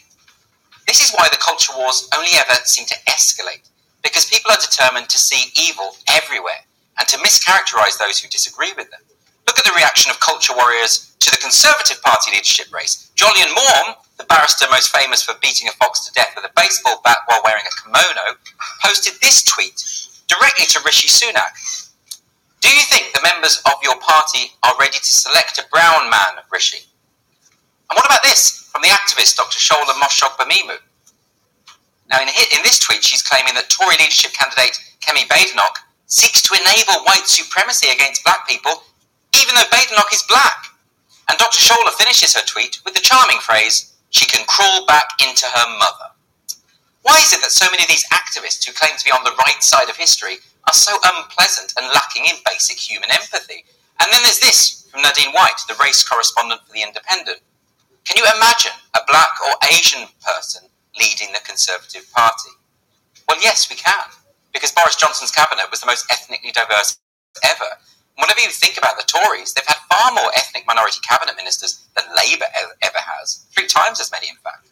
This 0.87 1.03
is 1.03 1.13
why 1.13 1.29
the 1.31 1.39
culture 1.39 1.73
wars 1.77 2.09
only 2.17 2.31
ever 2.37 2.55
seem 2.65 2.87
to 2.87 2.97
escalate, 3.09 3.69
because 4.03 4.27
people 4.27 4.51
are 4.53 4.61
determined 4.61 5.09
to 5.11 5.19
see 5.19 5.51
evil 5.59 5.97
everywhere 6.09 6.63
and 6.99 7.09
to 7.09 7.19
mischaracterize 7.19 7.99
those 7.99 8.21
who 8.21 8.29
disagree 8.29 8.73
with 8.77 8.91
them. 8.91 9.01
Look 9.47 9.59
at 9.59 9.65
the 9.65 9.77
reaction 9.77 10.11
of 10.11 10.21
culture 10.21 10.55
warriors 10.55 11.15
to 11.21 11.31
the 11.31 11.39
Conservative 11.39 12.03
Party 12.03 12.31
leadership 12.33 12.73
race. 12.73 13.11
Jolyon 13.17 13.55
Maugham, 13.55 13.95
the 14.17 14.25
barrister 14.25 14.67
most 14.71 14.95
famous 14.95 15.23
for 15.23 15.35
beating 15.43 15.69
a 15.69 15.73
fox 15.73 16.07
to 16.07 16.13
death 16.13 16.33
with 16.35 16.45
a 16.45 16.53
baseball 16.57 17.01
bat 17.05 17.19
while 17.27 17.43
wearing 17.45 17.65
a 17.67 17.75
kimono, 17.83 18.39
posted 18.83 19.15
this 19.21 19.45
tweet 19.45 19.83
directly 20.29 20.67
to 20.67 20.81
Rishi 20.85 21.09
Sunak. 21.09 21.53
Do 22.61 22.69
you 22.69 22.83
think 22.83 23.13
the 23.13 23.23
members 23.23 23.63
of 23.67 23.75
your 23.83 23.99
party 24.01 24.53
are 24.63 24.75
ready 24.81 24.99
to 24.99 25.05
select 25.05 25.59
a 25.59 25.65
brown 25.71 26.11
man, 26.11 26.43
Rishi? 26.51 26.83
And 27.91 27.97
what 27.97 28.07
about 28.07 28.23
this 28.25 28.66
from 28.77 28.85
the 28.85 28.93
activist 28.93 29.41
Dr. 29.41 29.57
Shola 29.57 29.97
Mos-Shogbamimu? 29.97 30.77
Now, 32.13 32.21
in, 32.21 32.29
in 32.29 32.61
this 32.61 32.79
tweet, 32.79 33.01
she's 33.01 33.25
claiming 33.25 33.57
that 33.57 33.73
Tory 33.73 33.97
leadership 33.97 34.37
candidate 34.37 34.77
Kemi 35.01 35.25
Badenoch 35.33 35.81
seeks 36.05 36.45
to 36.45 36.53
enable 36.53 37.01
white 37.09 37.25
supremacy 37.25 37.89
against 37.89 38.23
black 38.23 38.47
people 38.47 38.85
even 39.33 39.55
though 39.57 39.69
Badenoch 39.73 40.13
is 40.13 40.25
black. 40.29 40.69
And 41.29 41.39
Dr. 41.39 41.57
Shola 41.57 41.93
finishes 41.97 42.37
her 42.37 42.45
tweet 42.45 42.79
with 42.85 42.93
the 42.93 43.01
charming 43.01 43.41
phrase, 43.41 43.97
she 44.11 44.27
can 44.27 44.45
crawl 44.47 44.85
back 44.85 45.09
into 45.25 45.47
her 45.47 45.79
mother. 45.79 46.13
Why 47.03 47.17
is 47.25 47.33
it 47.33 47.41
that 47.41 47.53
so 47.53 47.67
many 47.73 47.83
of 47.83 47.89
these 47.89 48.05
activists 48.13 48.65
who 48.65 48.73
claim 48.73 48.93
to 48.97 49.05
be 49.05 49.11
on 49.11 49.25
the 49.25 49.37
right 49.41 49.61
side 49.61 49.89
of 49.89 49.97
history 49.97 50.37
are 50.69 50.77
so 50.77 50.93
unpleasant 51.17 51.73
and 51.81 51.93
lacking 51.95 52.27
in 52.27 52.37
basic 52.45 52.77
human 52.77 53.11
empathy? 53.11 53.65
And 54.01 54.13
then 54.13 54.23
there's 54.23 54.41
this 54.41 54.89
from 54.93 55.03
Nadine 55.03 55.33
White, 55.33 55.61
the 55.69 55.77
race 55.81 56.07
correspondent 56.07 56.61
for 56.67 56.73
The 56.73 56.83
Independent. 56.83 57.41
Can 58.07 58.19
you 58.19 58.27
imagine 58.37 58.73
a 58.95 59.01
black 59.09 59.31
or 59.45 59.55
Asian 59.73 60.09
person 60.25 60.69
leading 60.99 61.33
the 61.33 61.41
Conservative 61.47 62.11
Party? 62.13 62.51
Well, 63.29 63.39
yes, 63.43 63.71
we 63.71 63.77
can, 63.77 64.05
because 64.53 64.73
Boris 64.73 64.97
Johnson's 64.97 65.33
cabinet 65.33 65.71
was 65.71 65.81
the 65.81 65.87
most 65.87 66.07
ethnically 66.11 66.53
diverse 66.53 66.99
ever, 67.45 67.71
whenever 68.17 68.41
you 68.41 68.51
think 68.51 68.79
about 68.79 68.97
the 68.99 69.05
Tories, 69.07 69.55
they've 69.55 69.67
had 69.67 69.79
far 69.91 70.13
more 70.15 70.31
ethnic 70.37 70.65
minority 70.67 71.01
cabinet 71.03 71.37
ministers 71.37 71.87
than 71.97 72.05
Labour 72.17 72.47
ever 72.83 72.99
has. 73.01 73.47
Three 73.55 73.67
times 73.67 74.01
as 74.01 74.13
many, 74.13 74.29
in 74.29 74.37
fact. 74.37 74.69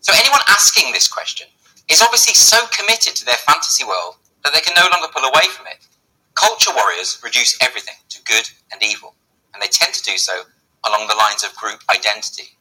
So 0.00 0.12
anyone 0.16 0.40
asking 0.48 0.92
this 0.92 1.08
question 1.08 1.48
is 1.88 2.02
obviously 2.02 2.34
so 2.34 2.66
committed 2.72 3.16
to 3.16 3.26
their 3.26 3.36
fantasy 3.46 3.84
world 3.84 4.16
that 4.44 4.54
they 4.54 4.60
can 4.60 4.74
no 4.76 4.88
longer 4.92 5.12
pull 5.12 5.24
away 5.24 5.46
from 5.56 5.66
it. 5.68 5.78
Culture 6.34 6.72
warriors 6.74 7.20
reduce 7.24 7.58
everything 7.62 7.96
to 8.10 8.22
good 8.24 8.48
and 8.72 8.82
evil, 8.82 9.14
and 9.54 9.62
they 9.62 9.68
tend 9.68 9.94
to 9.94 10.02
do 10.04 10.16
so 10.18 10.42
along 10.86 11.08
the 11.08 11.16
lines 11.16 11.44
of 11.44 11.54
group 11.56 11.82
identity. 11.94 12.56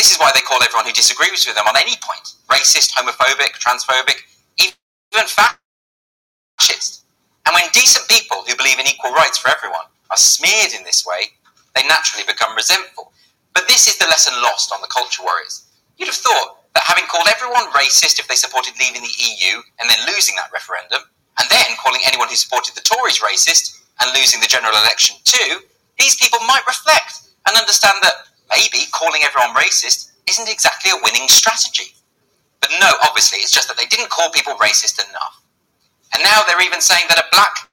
This 0.00 0.16
is 0.16 0.16
why 0.16 0.32
they 0.32 0.40
call 0.40 0.56
everyone 0.64 0.88
who 0.88 0.96
disagrees 0.96 1.44
with 1.44 1.60
them 1.60 1.68
on 1.68 1.76
any 1.76 1.92
point 2.00 2.24
racist, 2.48 2.96
homophobic, 2.96 3.52
transphobic, 3.60 4.24
even 4.56 5.28
fascist. 5.28 7.04
And 7.44 7.52
when 7.52 7.68
decent 7.76 8.08
people 8.08 8.40
who 8.48 8.56
believe 8.56 8.80
in 8.80 8.88
equal 8.88 9.12
rights 9.12 9.36
for 9.36 9.52
everyone 9.52 9.84
are 10.08 10.16
smeared 10.16 10.72
in 10.72 10.84
this 10.84 11.04
way, 11.04 11.36
they 11.76 11.84
naturally 11.84 12.24
become 12.24 12.56
resentful. 12.56 13.12
But 13.52 13.68
this 13.68 13.88
is 13.88 13.98
the 13.98 14.08
lesson 14.08 14.32
lost 14.40 14.72
on 14.72 14.80
the 14.80 14.88
culture 14.88 15.22
warriors. 15.22 15.68
You'd 15.98 16.08
have 16.08 16.16
thought 16.16 16.64
that 16.72 16.88
having 16.88 17.04
called 17.04 17.28
everyone 17.28 17.68
racist 17.76 18.16
if 18.18 18.24
they 18.26 18.40
supported 18.40 18.80
leaving 18.80 19.02
the 19.04 19.12
EU 19.20 19.60
and 19.84 19.90
then 19.90 20.00
losing 20.08 20.34
that 20.36 20.48
referendum, 20.48 21.04
and 21.36 21.50
then 21.52 21.76
calling 21.76 22.00
anyone 22.08 22.28
who 22.32 22.40
supported 22.40 22.72
the 22.74 22.88
Tories 22.88 23.20
racist 23.20 23.84
and 24.00 24.16
losing 24.16 24.40
the 24.40 24.48
general 24.48 24.72
election 24.80 25.20
too, 25.28 25.60
these 26.00 26.16
people 26.16 26.40
might 26.48 26.64
reflect 26.66 27.36
and 27.44 27.52
understand 27.52 28.00
that 28.00 28.29
maybe 28.50 28.86
calling 28.92 29.22
everyone 29.24 29.54
racist 29.54 30.12
isn't 30.28 30.48
exactly 30.50 30.90
a 30.90 31.00
winning 31.02 31.28
strategy. 31.28 31.94
But 32.60 32.70
no, 32.80 32.92
obviously, 33.02 33.38
it's 33.40 33.52
just 33.52 33.68
that 33.68 33.76
they 33.76 33.86
didn't 33.86 34.10
call 34.10 34.30
people 34.30 34.54
racist 34.54 35.00
enough. 35.08 35.42
And 36.14 36.22
now 36.22 36.42
they're 36.46 36.62
even 36.62 36.80
saying 36.80 37.04
that 37.08 37.18
a 37.18 37.24
black 37.32 37.70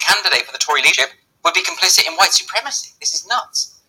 candidate 0.00 0.46
for 0.46 0.52
the 0.52 0.58
Tory 0.58 0.82
leadership 0.82 1.10
would 1.44 1.54
be 1.54 1.62
complicit 1.62 2.06
in 2.06 2.14
white 2.14 2.32
supremacy. 2.32 2.92
This 3.00 3.14
is 3.14 3.26
nuts. 3.26 3.80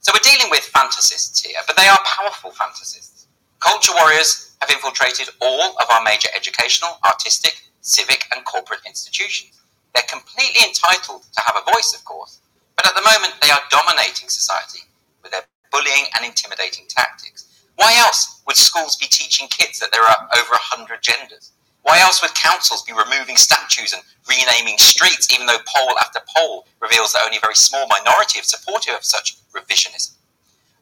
So 0.00 0.12
we're 0.14 0.30
dealing 0.30 0.50
with 0.50 0.70
fantasists 0.74 1.44
here, 1.44 1.58
but 1.66 1.76
they 1.76 1.88
are 1.88 1.98
powerful 2.04 2.52
fantasists. 2.52 3.26
Culture 3.60 3.92
warriors 3.98 4.56
have 4.60 4.70
infiltrated 4.70 5.28
all 5.40 5.76
of 5.78 5.86
our 5.90 6.02
major 6.04 6.28
educational, 6.36 6.98
artistic, 7.04 7.54
civic, 7.80 8.24
and 8.34 8.44
corporate 8.44 8.80
institutions. 8.86 9.60
They're 9.94 10.04
completely 10.08 10.62
entitled 10.66 11.22
to 11.24 11.40
have 11.42 11.56
a 11.56 11.72
voice, 11.72 11.94
of 11.96 12.04
course, 12.04 12.40
but 12.76 12.86
at 12.86 12.94
the 12.94 13.02
moment 13.02 13.34
they 13.42 13.50
are 13.50 13.60
dominating 13.70 14.28
society 14.28 14.86
with 15.22 15.32
their 15.32 15.42
bullying 15.72 16.06
and 16.14 16.24
intimidating 16.24 16.86
tactics. 16.88 17.44
Why 17.76 17.96
else 17.98 18.40
would 18.46 18.56
schools 18.56 18.96
be 18.96 19.06
teaching 19.06 19.48
kids 19.48 19.78
that 19.80 19.92
there 19.92 20.04
are 20.04 20.28
over 20.36 20.56
100 20.56 21.02
genders? 21.02 21.52
Why 21.82 22.00
else 22.00 22.22
would 22.22 22.34
councils 22.34 22.82
be 22.82 22.92
removing 22.92 23.36
statues 23.36 23.92
and 23.92 24.02
renaming 24.28 24.78
streets, 24.78 25.32
even 25.32 25.46
though 25.46 25.62
poll 25.66 25.94
after 26.00 26.20
poll 26.36 26.66
reveals 26.80 27.12
that 27.12 27.22
only 27.24 27.36
a 27.36 27.40
very 27.40 27.54
small 27.54 27.86
minority 27.86 28.40
are 28.40 28.42
supportive 28.42 28.94
of 28.94 29.04
such 29.04 29.36
revisionism? 29.52 30.14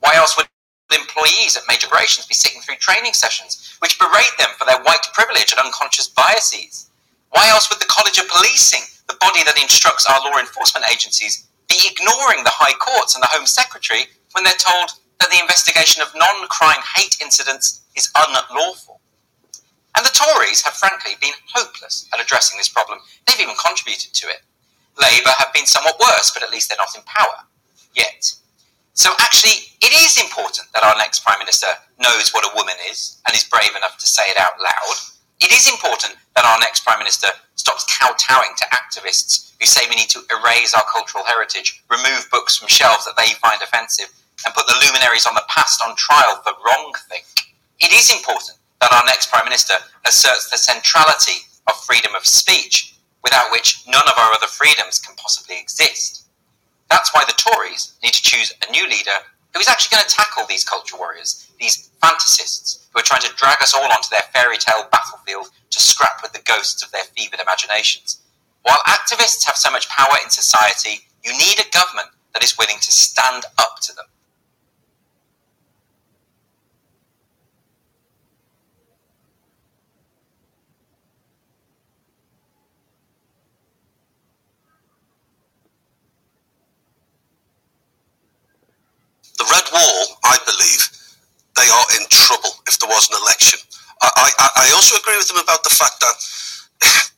Why 0.01 0.15
else 0.15 0.37
would 0.37 0.47
employees 0.95 1.57
at 1.57 1.65
major 1.67 1.89
corporations 1.95 2.27
be 2.27 2.35
sitting 2.35 2.61
through 2.61 2.77
training 2.77 3.13
sessions 3.13 3.77
which 3.79 3.99
berate 3.99 4.35
them 4.39 4.51
for 4.59 4.65
their 4.65 4.83
white 4.83 5.07
privilege 5.13 5.53
and 5.53 5.65
unconscious 5.65 6.09
biases? 6.09 6.91
Why 7.31 7.49
else 7.49 7.71
would 7.71 7.81
the 7.81 7.87
College 7.87 8.19
of 8.19 8.29
Policing, 8.29 8.83
the 9.09 9.17
body 9.21 9.43
that 9.45 9.61
instructs 9.61 10.07
our 10.07 10.21
law 10.21 10.39
enforcement 10.39 10.87
agencies, 10.91 11.47
be 11.69 11.89
ignoring 11.89 12.45
the 12.45 12.55
High 12.55 12.77
Courts 12.79 13.15
and 13.15 13.23
the 13.23 13.33
Home 13.33 13.47
Secretary 13.47 14.07
when 14.33 14.45
they're 14.45 14.59
told 14.59 14.91
that 15.21 15.31
the 15.31 15.41
investigation 15.41 16.03
of 16.03 16.13
non 16.15 16.47
crime 16.49 16.83
hate 16.97 17.17
incidents 17.21 17.85
is 17.97 18.11
unlawful? 18.15 19.01
And 19.97 20.05
the 20.05 20.11
Tories 20.11 20.63
have 20.63 20.75
frankly 20.75 21.13
been 21.21 21.35
hopeless 21.55 22.09
at 22.13 22.21
addressing 22.21 22.59
this 22.59 22.69
problem. 22.69 22.99
They've 23.27 23.41
even 23.41 23.55
contributed 23.55 24.13
to 24.15 24.27
it. 24.27 24.43
Labour 24.99 25.35
have 25.39 25.53
been 25.53 25.67
somewhat 25.67 25.99
worse, 26.01 26.31
but 26.35 26.43
at 26.43 26.51
least 26.51 26.69
they're 26.69 26.79
not 26.79 26.95
in 26.97 27.03
power 27.07 27.47
yet. 27.95 28.35
So 28.95 29.11
actually, 29.19 29.75
it 29.83 29.93
is 30.03 30.19
important 30.19 30.71
that 30.73 30.85
our 30.85 30.97
next 30.99 31.25
Prime 31.25 31.39
Minister 31.39 31.67
knows 31.99 32.31
what 32.31 32.47
a 32.47 32.55
woman 32.55 32.75
is 32.91 33.21
and 33.27 33.35
is 33.35 33.45
brave 33.45 33.75
enough 33.77 33.99
to 33.99 34.07
say 34.07 34.23
it 34.29 34.39
out 34.39 34.55
loud. 34.59 34.97
It 35.41 35.51
is 35.51 35.71
important 35.71 36.15
that 36.37 36.45
our 36.45 36.59
next 36.61 36.85
Prime 36.85 36.99
Minister 36.99 37.29
stops 37.57 37.87
kowtowing 37.99 38.51
to 38.57 38.65
activists 38.75 39.53
who 39.61 39.67
say 39.67 39.83
we 39.89 39.97
need 39.97 40.11
to 40.11 40.23
erase 40.41 40.75
our 40.75 40.85
cultural 40.91 41.25
heritage, 41.25 41.83
remove 41.91 42.29
books 42.31 42.57
from 42.57 42.69
shelves 42.69 43.05
that 43.05 43.17
they 43.17 43.33
find 43.35 43.63
offensive, 43.63 44.13
and 44.45 44.55
put 44.55 44.67
the 44.67 44.79
luminaries 44.85 45.27
on 45.27 45.35
the 45.35 45.45
past 45.49 45.81
on 45.87 45.97
trial 45.97 46.43
for 46.43 46.53
wrongthink. 46.67 47.25
It 47.81 47.93
is 47.93 48.11
important 48.13 48.59
that 48.81 48.93
our 48.93 49.05
next 49.07 49.31
Prime 49.31 49.45
Minister 49.45 49.75
asserts 50.07 50.51
the 50.51 50.59
centrality 50.59 51.47
of 51.67 51.77
freedom 51.85 52.15
of 52.15 52.27
speech, 52.27 52.97
without 53.23 53.51
which 53.51 53.83
none 53.89 54.07
of 54.07 54.19
our 54.19 54.33
other 54.33 54.47
freedoms 54.47 54.99
can 54.99 55.17
possibly 55.17 55.59
exist. 55.59 56.27
That's 56.91 57.15
why 57.15 57.25
the 57.27 57.33
Tories 57.33 57.95
need 58.03 58.13
to 58.13 58.23
choose 58.23 58.53
a 58.67 58.71
new 58.71 58.87
leader 58.87 59.19
who 59.55 59.61
is 59.61 59.69
actually 59.69 59.97
going 59.97 60.07
to 60.07 60.15
tackle 60.15 60.45
these 60.47 60.65
culture 60.65 60.97
warriors, 60.97 61.49
these 61.61 61.91
fantasists 62.03 62.87
who 62.93 62.99
are 62.99 63.05
trying 63.05 63.23
to 63.23 63.33
drag 63.37 63.63
us 63.63 63.73
all 63.73 63.85
onto 63.85 64.09
their 64.11 64.27
fairy 64.33 64.59
tale 64.59 64.89
battlefield 64.91 65.47
to 65.71 65.81
scrap 65.81 66.21
with 66.23 66.33
the 66.33 66.43
ghosts 66.45 66.83
of 66.83 66.91
their 66.91 67.05
fevered 67.17 67.41
imaginations. 67.41 68.21
While 68.63 68.79
activists 68.89 69.45
have 69.47 69.57
so 69.57 69.71
much 69.71 69.89
power 69.89 70.17
in 70.23 70.31
society, 70.31 71.07
you 71.23 71.33
need 71.33 71.61
a 71.61 71.71
government 71.71 72.09
that 72.33 72.43
is 72.43 72.59
willing 72.59 72.79
to 72.81 72.91
stand 72.91 73.45
up 73.59 73.79
to 73.83 73.95
them. 73.95 74.07
The 89.39 89.45
Red 89.51 89.65
Wall, 89.73 90.14
I 90.25 90.37
believe, 90.45 90.83
they 91.57 91.69
are 91.69 91.87
in 92.01 92.05
trouble 92.11 92.51
if 92.67 92.79
there 92.81 92.91
was 92.91 93.09
an 93.11 93.17
election. 93.23 93.61
I, 94.03 94.31
I, 94.39 94.49
I 94.69 94.73
also 94.75 94.97
agree 94.99 95.17
with 95.17 95.29
them 95.29 95.39
about 95.39 95.63
the 95.63 95.73
fact 95.73 96.01
that 96.03 96.17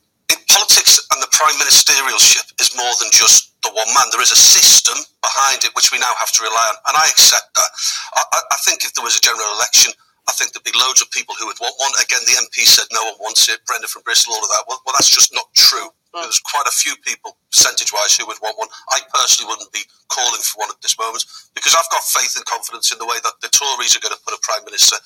politics 0.57 0.97
and 1.13 1.21
the 1.21 1.29
prime 1.31 1.53
ministerialship 1.61 2.49
is 2.61 2.73
more 2.73 2.93
than 2.99 3.09
just 3.13 3.53
the 3.61 3.69
one 3.73 3.87
man. 3.93 4.09
There 4.11 4.25
is 4.25 4.33
a 4.33 4.39
system 4.39 4.97
behind 5.21 5.63
it 5.63 5.73
which 5.77 5.91
we 5.91 5.99
now 5.99 6.13
have 6.17 6.31
to 6.33 6.41
rely 6.43 6.65
on, 6.73 6.77
and 6.89 6.95
I 6.97 7.05
accept 7.09 7.53
that. 7.55 7.71
I, 8.17 8.21
I, 8.33 8.39
I 8.53 8.57
think 8.65 8.81
if 8.85 8.93
there 8.93 9.05
was 9.05 9.17
a 9.17 9.23
general 9.23 9.47
election, 9.57 9.93
I 10.27 10.33
think 10.33 10.51
there'd 10.53 10.65
be 10.67 10.75
loads 10.75 11.01
of 11.01 11.11
people 11.11 11.35
who 11.39 11.47
would 11.47 11.59
want 11.61 11.75
one. 11.79 11.93
Again, 12.01 12.19
the 12.25 12.35
MP 12.41 12.65
said 12.67 12.89
no 12.91 13.03
one 13.05 13.17
wants 13.21 13.47
it. 13.49 13.63
Brenda 13.65 13.87
from 13.87 14.03
Bristol, 14.03 14.33
all 14.33 14.43
of 14.43 14.49
that. 14.51 14.65
Well, 14.67 14.81
well 14.85 14.95
that's 14.97 15.09
just 15.13 15.33
not 15.33 15.47
true. 15.55 15.87
There's 16.13 16.41
quite 16.41 16.65
a 16.67 16.73
few 16.73 16.95
people, 17.05 17.37
percentage-wise, 17.51 18.17
who 18.17 18.25
would 18.27 18.41
want 18.41 18.57
one. 18.57 18.69
I 18.89 19.01
personally 19.13 19.51
wouldn't 19.51 19.71
be 19.71 19.85
calling 20.09 20.41
for 20.41 20.65
one 20.65 20.71
at 20.71 20.81
this 20.81 20.97
moment 20.97 21.25
because 21.53 21.75
I've 21.75 21.89
got 21.93 22.03
faith 22.03 22.33
and 22.35 22.45
confidence 22.45 22.91
in 22.91 22.97
the 22.97 23.05
way 23.05 23.19
that 23.21 23.37
the 23.43 23.51
Tories 23.53 23.93
are 23.95 24.03
going 24.03 24.15
to 24.15 24.23
put 24.25 24.33
a 24.33 24.41
prime 24.41 24.65
minister 24.65 24.97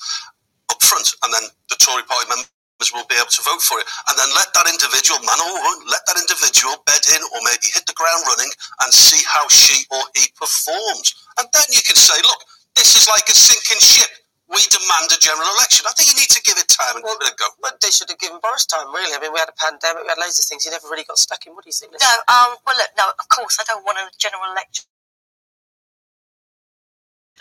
up 0.70 0.80
front, 0.82 1.12
and 1.24 1.30
then 1.34 1.44
the 1.68 1.76
Tory 1.76 2.02
party 2.08 2.28
members 2.30 2.48
will 2.94 3.06
be 3.10 3.18
able 3.18 3.30
to 3.30 3.44
vote 3.44 3.62
for 3.62 3.78
it, 3.78 3.86
and 4.10 4.16
then 4.18 4.30
let 4.34 4.50
that 4.56 4.66
individual 4.70 5.20
man 5.22 5.38
or 5.42 5.52
woman, 5.54 5.86
let 5.90 6.02
that 6.08 6.18
individual 6.18 6.80
bed 6.88 7.02
in 7.12 7.20
or 7.34 7.40
maybe 7.46 7.70
hit 7.70 7.84
the 7.86 7.94
ground 7.94 8.24
running 8.26 8.50
and 8.82 8.90
see 8.90 9.20
how 9.28 9.46
she 9.52 9.84
or 9.92 10.02
he 10.16 10.26
performs, 10.34 11.14
and 11.38 11.46
then 11.52 11.66
you 11.70 11.82
can 11.84 11.98
say, 11.98 12.16
look, 12.26 12.42
this 12.74 12.96
is 12.96 13.06
like 13.10 13.28
a 13.28 13.36
sinking 13.36 13.82
ship. 13.82 14.10
We 14.52 14.60
demand 14.68 15.08
a 15.08 15.18
general 15.18 15.48
election. 15.56 15.88
I 15.88 15.96
think 15.96 16.12
you 16.12 16.16
need 16.20 16.28
to 16.36 16.42
give 16.44 16.60
it 16.60 16.68
time 16.68 17.00
and 17.00 17.04
Well, 17.04 17.16
give 17.16 17.32
it 17.32 17.34
a 17.34 17.36
go. 17.40 17.48
But 17.64 17.80
they 17.80 17.88
should 17.88 18.12
have 18.12 18.20
given 18.20 18.36
Boris 18.44 18.68
time, 18.68 18.92
really. 18.92 19.16
I 19.16 19.18
mean, 19.18 19.32
we 19.32 19.40
had 19.40 19.48
a 19.48 19.56
pandemic, 19.56 20.04
we 20.04 20.12
had 20.12 20.20
loads 20.20 20.36
of 20.36 20.44
things. 20.44 20.68
He 20.68 20.70
never 20.70 20.92
really 20.92 21.08
got 21.08 21.16
stuck 21.16 21.48
in. 21.48 21.56
What 21.56 21.64
do 21.64 21.72
you 21.72 21.76
think? 21.76 21.96
No, 21.96 22.12
um, 22.28 22.60
well, 22.68 22.76
look, 22.76 22.92
no, 23.00 23.08
of 23.16 23.26
course, 23.32 23.56
I 23.56 23.64
don't 23.64 23.80
want 23.82 23.96
a 23.96 24.12
general 24.20 24.44
election 24.52 24.91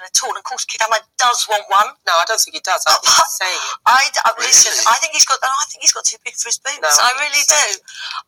at 0.04 0.18
all. 0.24 0.34
Of 0.36 0.44
course, 0.44 0.66
Keir 0.66 0.82
Starmer 0.82 1.02
does 1.18 1.46
want 1.50 1.66
one. 1.70 1.94
No, 2.08 2.14
I 2.18 2.26
don't 2.28 2.40
think 2.42 2.56
he 2.58 2.64
does. 2.66 2.82
I 2.88 2.96
think 3.02 3.14
he's 3.16 3.34
saying 3.38 3.62
it. 3.62 3.76
I, 3.86 4.02
d- 4.14 4.24
uh, 4.26 4.36
listen. 4.40 4.74
I 4.90 4.98
think 5.00 5.14
he's 5.14 5.26
got. 5.26 5.40
I 5.44 5.66
think 5.70 5.82
he's 5.86 5.94
got 5.94 6.06
too 6.06 6.18
big 6.26 6.36
for 6.36 6.50
his 6.50 6.58
boots. 6.60 6.80
No, 6.82 6.90
I 6.90 7.12
I 7.14 7.22
really 7.22 7.44
so. 7.46 7.54
do. 7.56 7.66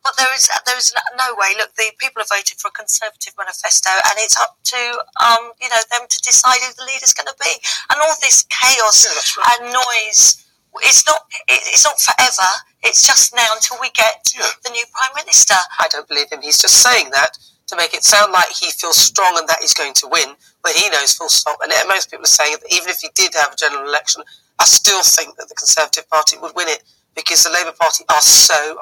But 0.04 0.14
there 0.16 0.32
is 0.34 0.46
there 0.66 0.78
is 0.78 0.94
no 1.18 1.34
way. 1.38 1.54
Look, 1.58 1.74
the 1.76 1.90
people 1.98 2.20
have 2.22 2.30
voted 2.30 2.58
for 2.60 2.68
a 2.68 2.76
conservative 2.76 3.34
manifesto, 3.38 3.90
and 3.90 4.14
it's 4.22 4.36
up 4.38 4.56
to 4.74 4.80
um 5.22 5.52
you 5.60 5.68
know 5.68 5.82
them 5.90 6.06
to 6.08 6.18
decide 6.22 6.60
who 6.62 6.70
the 6.76 6.86
leader's 6.86 7.14
going 7.14 7.28
to 7.30 7.38
be. 7.40 7.52
And 7.90 7.98
all 8.02 8.14
this 8.22 8.44
chaos 8.50 9.04
Yeah, 9.06 9.14
that's 9.14 9.34
right. 9.38 9.46
and 9.60 9.72
noise. 9.74 10.40
It's 10.82 11.06
not. 11.06 11.22
it- 11.48 11.66
It's 11.70 11.84
not 11.84 12.00
forever. 12.00 12.50
It's 12.82 13.02
just 13.06 13.34
now 13.34 13.46
until 13.54 13.78
we 13.80 13.90
get 13.90 14.26
Yeah. 14.34 14.48
the 14.64 14.70
new 14.70 14.84
prime 14.92 15.14
minister. 15.14 15.54
I 15.78 15.86
don't 15.88 16.06
believe 16.08 16.30
him. 16.30 16.42
He's 16.42 16.58
just 16.58 16.82
saying 16.82 17.10
that 17.10 17.38
to 17.68 17.76
make 17.76 17.94
it 17.94 18.04
sound 18.04 18.32
like 18.32 18.50
he 18.50 18.70
feels 18.70 18.96
strong 18.98 19.38
and 19.38 19.48
that 19.48 19.58
he's 19.60 19.74
going 19.74 19.94
to 19.94 20.08
win, 20.08 20.34
when 20.62 20.74
he 20.74 20.88
knows 20.90 21.14
full 21.14 21.28
stop. 21.28 21.58
And 21.62 21.72
most 21.88 22.10
people 22.10 22.24
are 22.24 22.26
saying 22.26 22.56
that 22.62 22.72
even 22.74 22.88
if 22.90 22.98
he 23.00 23.08
did 23.14 23.34
have 23.34 23.52
a 23.52 23.56
general 23.56 23.86
election, 23.88 24.22
I 24.60 24.64
still 24.66 25.02
think 25.02 25.36
that 25.36 25.48
the 25.48 25.54
Conservative 25.54 26.08
Party 26.10 26.38
would 26.38 26.52
win 26.56 26.68
it 26.68 26.82
because 27.16 27.44
the 27.44 27.50
Labour 27.50 27.72
Party 27.78 28.04
are 28.08 28.20
so 28.20 28.78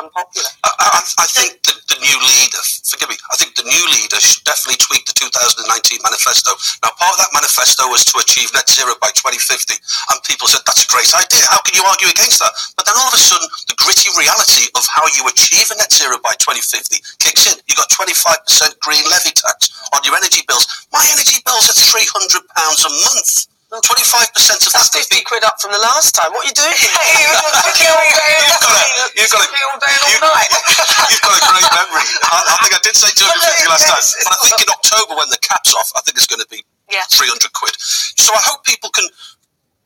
unpopular. 0.00 0.50
I, 0.64 0.70
I, 0.72 1.00
I 1.24 1.26
think 1.30 1.60
the, 1.62 1.74
the 1.92 1.98
new 2.00 2.18
leader, 2.18 2.62
forgive 2.88 3.12
me, 3.12 3.16
I 3.30 3.36
think 3.36 3.54
the 3.54 3.66
new 3.68 3.84
leader 3.92 4.18
should 4.18 4.42
definitely 4.48 4.80
tweak 4.80 5.04
the 5.04 5.16
2019 5.16 6.00
manifesto. 6.00 6.56
Now, 6.80 6.96
part 6.96 7.14
of 7.14 7.20
that 7.20 7.32
manifesto 7.36 7.86
was 7.92 8.04
to 8.10 8.20
achieve 8.20 8.50
net 8.56 8.66
zero 8.68 8.96
by 8.98 9.12
2050, 9.12 9.76
and 9.76 10.16
people 10.24 10.48
said 10.48 10.64
that's 10.64 10.84
a 10.84 10.90
great 10.90 11.10
idea. 11.12 11.44
How 11.52 11.60
can 11.62 11.76
you 11.76 11.84
argue 11.84 12.08
against 12.08 12.40
that? 12.40 12.52
But 12.74 12.88
then 12.88 12.96
all 12.96 13.12
of 13.12 13.16
a 13.16 13.22
sudden, 13.22 13.46
the 13.68 13.76
gritty 13.76 14.08
reality 14.16 14.72
of 14.74 14.84
how 14.88 15.04
you 15.14 15.28
achieve 15.28 15.68
a 15.70 15.76
net 15.76 15.92
zero 15.92 16.16
by 16.24 16.34
2050 16.40 16.98
kicks 17.20 17.46
in. 17.46 17.56
You 17.68 17.76
got 17.76 17.92
25% 17.92 18.80
green 18.80 19.04
levy 19.06 19.36
tax 19.36 19.70
on 19.92 20.00
your 20.02 20.16
energy 20.16 20.42
bills. 20.48 20.66
My 20.92 21.04
energy 21.12 21.38
bills 21.44 21.68
are 21.68 21.78
300 21.78 22.42
pounds 22.56 22.80
a 22.84 22.92
month. 23.06 23.50
25% 23.78 24.66
of 24.66 24.74
That's 24.74 24.90
that 24.90 24.98
would 24.98 25.06
50 25.14 25.22
quid 25.30 25.44
up 25.46 25.62
from 25.62 25.70
the 25.70 25.78
last 25.78 26.10
time. 26.18 26.34
What 26.34 26.42
are 26.42 26.50
you 26.50 26.56
doing? 26.58 26.74
You've 26.74 26.90
got 26.90 27.54
a- 27.54 27.70
you've 29.14 29.30
got 29.30 29.46
a- 29.46 29.54
all 29.70 29.78
day 29.78 29.94
and 29.94 30.10
you- 30.10 30.18
all. 30.26 30.34
You've 31.10 31.22
got 31.22 31.38
a 31.38 31.42
great 31.46 31.68
memory. 31.70 32.02
I, 32.34 32.38
I 32.50 32.56
think 32.66 32.74
I 32.74 32.82
did 32.82 32.98
say 32.98 33.10
250 33.14 33.70
last 33.70 33.86
time, 33.86 34.02
but 34.26 34.34
I 34.42 34.44
think 34.50 34.62
in 34.66 34.70
October 34.74 35.12
when 35.22 35.30
the 35.30 35.38
cap's 35.38 35.70
off, 35.78 35.86
I 35.94 36.02
think 36.02 36.18
it's 36.18 36.26
going 36.26 36.42
to 36.42 36.50
be 36.50 36.66
Yeah. 36.90 37.06
300 37.14 37.46
quid. 37.54 37.74
So 38.18 38.34
I 38.34 38.42
hope 38.42 38.66
people 38.66 38.90
can 38.90 39.06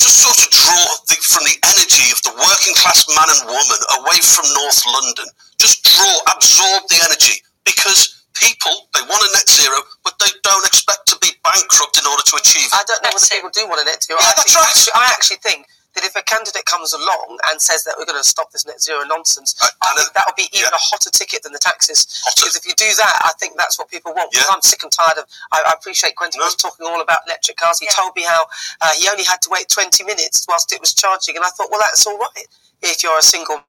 just 0.00 0.16
sort 0.24 0.36
of 0.40 0.48
draw 0.48 0.84
the, 1.12 1.16
from 1.20 1.44
the 1.44 1.56
energy 1.76 2.08
of 2.08 2.24
the 2.24 2.32
working 2.40 2.72
class 2.80 3.04
man 3.12 3.28
and 3.28 3.40
woman 3.52 3.80
away 4.00 4.16
from 4.24 4.48
North 4.64 4.80
London. 4.88 5.28
Just 5.60 5.84
draw, 5.84 6.12
absorb 6.32 6.88
the 6.88 7.04
energy 7.04 7.44
because 7.68 8.23
people 8.34 8.90
they 8.94 9.02
want 9.06 9.22
a 9.22 9.30
net 9.34 9.48
zero, 9.48 9.78
but 10.04 10.18
they 10.20 10.30
don't 10.42 10.66
expect 10.66 11.06
to 11.10 11.16
be 11.22 11.30
bankrupt 11.44 11.98
in 11.98 12.06
order 12.06 12.22
to 12.26 12.34
achieve 12.38 12.68
it. 12.68 12.74
I 12.74 12.84
don't 12.86 13.00
know 13.02 13.10
That's 13.14 13.30
whether 13.30 13.38
it. 13.38 13.42
people 13.42 13.54
do 13.54 13.64
want 13.70 13.80
a 13.82 13.86
net 13.86 14.02
zero. 14.02 14.18
Yeah, 14.20 14.28
I, 14.28 14.32
that's 14.36 14.52
think, 14.52 14.58
right. 14.60 14.68
actually, 14.70 14.94
I 14.96 15.04
actually 15.14 15.40
think 15.42 15.60
that 15.94 16.02
if 16.04 16.16
a 16.18 16.22
candidate 16.26 16.66
comes 16.66 16.92
along 16.92 17.38
and 17.50 17.62
says 17.62 17.84
that 17.86 17.94
we're 17.98 18.04
going 18.08 18.18
to 18.18 18.26
stop 18.26 18.50
this 18.50 18.66
net 18.66 18.82
zero 18.82 19.06
nonsense, 19.06 19.54
I- 19.62 19.70
I 19.82 19.90
I 19.94 20.02
think 20.02 20.12
that 20.14 20.24
would 20.26 20.34
be 20.36 20.50
even 20.50 20.70
yeah. 20.72 20.74
a 20.74 20.82
hotter 20.90 21.10
ticket 21.10 21.42
than 21.46 21.52
the 21.54 21.62
taxes. 21.62 22.06
Hotter. 22.26 22.42
Because 22.42 22.56
if 22.56 22.66
you 22.66 22.74
do 22.74 22.90
that, 22.98 23.14
I 23.24 23.32
think 23.38 23.54
that's 23.56 23.78
what 23.78 23.88
people 23.90 24.12
want. 24.14 24.32
Because 24.32 24.46
Yeah. 24.50 24.54
I'm 24.54 24.62
sick 24.62 24.82
and 24.82 24.90
tired 24.90 25.18
of. 25.18 25.26
I, 25.52 25.62
I 25.70 25.72
appreciate 25.78 26.16
Quentin 26.16 26.40
No. 26.40 26.46
was 26.50 26.56
talking 26.56 26.86
all 26.86 27.00
about 27.00 27.20
electric 27.26 27.56
cars. 27.58 27.78
He 27.78 27.86
Yeah. 27.86 27.94
told 27.94 28.16
me 28.16 28.22
how 28.26 28.42
uh, 28.82 28.90
he 28.98 29.08
only 29.08 29.24
had 29.24 29.40
to 29.42 29.50
wait 29.50 29.68
20 29.70 30.02
minutes 30.04 30.44
whilst 30.48 30.72
it 30.72 30.80
was 30.80 30.94
charging, 30.94 31.36
and 31.36 31.44
I 31.44 31.50
thought, 31.54 31.70
well, 31.70 31.80
that's 31.80 32.06
all 32.06 32.18
right 32.18 32.46
if 32.82 33.02
you're 33.02 33.18
a 33.18 33.22
single 33.22 33.62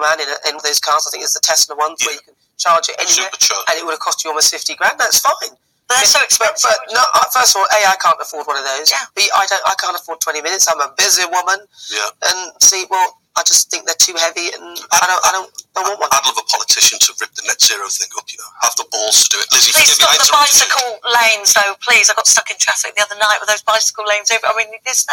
man 0.00 0.20
in, 0.20 0.28
a, 0.28 0.36
in 0.50 0.54
those 0.64 0.80
cars. 0.80 1.04
I 1.06 1.10
think 1.12 1.22
it's 1.24 1.34
the 1.36 1.44
Tesla 1.44 1.76
ones 1.76 2.00
where 2.04 2.14
you 2.16 2.24
can 2.24 2.34
charge 2.58 2.88
it 2.88 2.96
anywhere, 2.98 3.30
and 3.68 3.74
it 3.78 3.84
would 3.84 3.92
have 3.96 4.00
cost 4.04 4.24
you 4.24 4.30
almost 4.30 4.50
50 4.50 4.74
grand. 4.76 4.98
That's 4.98 5.20
fine. 5.20 5.54
But 5.90 6.06
so 6.06 6.22
expensive. 6.22 6.70
but 6.70 6.78
no, 6.94 7.02
uh, 7.02 7.26
first 7.34 7.56
of 7.56 7.60
all, 7.60 7.66
a 7.66 7.78
I 7.90 7.96
can't 7.98 8.14
afford 8.22 8.46
one 8.46 8.56
of 8.56 8.62
those. 8.62 8.90
Yeah. 8.90 9.10
B 9.16 9.26
I 9.34 9.44
don't. 9.50 9.62
I 9.66 9.74
can't 9.74 9.96
afford 9.98 10.20
twenty 10.20 10.40
minutes. 10.40 10.70
I'm 10.70 10.78
a 10.80 10.94
busy 10.96 11.26
woman, 11.26 11.66
Yeah. 11.90 12.30
and 12.30 12.52
C 12.62 12.86
well, 12.88 13.18
I 13.38 13.46
just 13.46 13.70
think 13.70 13.86
they're 13.86 13.98
too 13.98 14.18
heavy, 14.18 14.50
and 14.50 14.74
I 14.90 15.04
don't. 15.06 15.22
I 15.22 15.30
don't. 15.30 15.50
Don't 15.70 15.86
want 15.86 16.02
one. 16.02 16.10
I'd 16.10 16.26
love 16.26 16.34
a 16.34 16.46
politician 16.50 16.98
to 16.98 17.14
rip 17.22 17.30
the 17.38 17.46
net 17.46 17.62
zero 17.62 17.86
thing 17.86 18.10
up, 18.18 18.26
you 18.26 18.42
know, 18.42 18.50
have 18.66 18.74
the 18.74 18.84
balls 18.90 19.22
to 19.22 19.26
do 19.30 19.38
it. 19.38 19.46
Lizzie, 19.54 19.70
Please 19.70 19.94
stop 19.94 20.10
the 20.18 20.26
bicycle 20.34 20.98
lanes, 21.06 21.54
though. 21.54 21.78
Please, 21.78 22.10
I 22.10 22.18
got 22.18 22.26
stuck 22.26 22.50
in 22.50 22.58
traffic 22.58 22.98
the 22.98 23.06
other 23.06 23.14
night 23.22 23.38
with 23.38 23.46
those 23.46 23.62
bicycle 23.62 24.02
lanes. 24.02 24.34
Over. 24.34 24.50
I 24.50 24.54
mean, 24.58 24.74
this, 24.82 25.06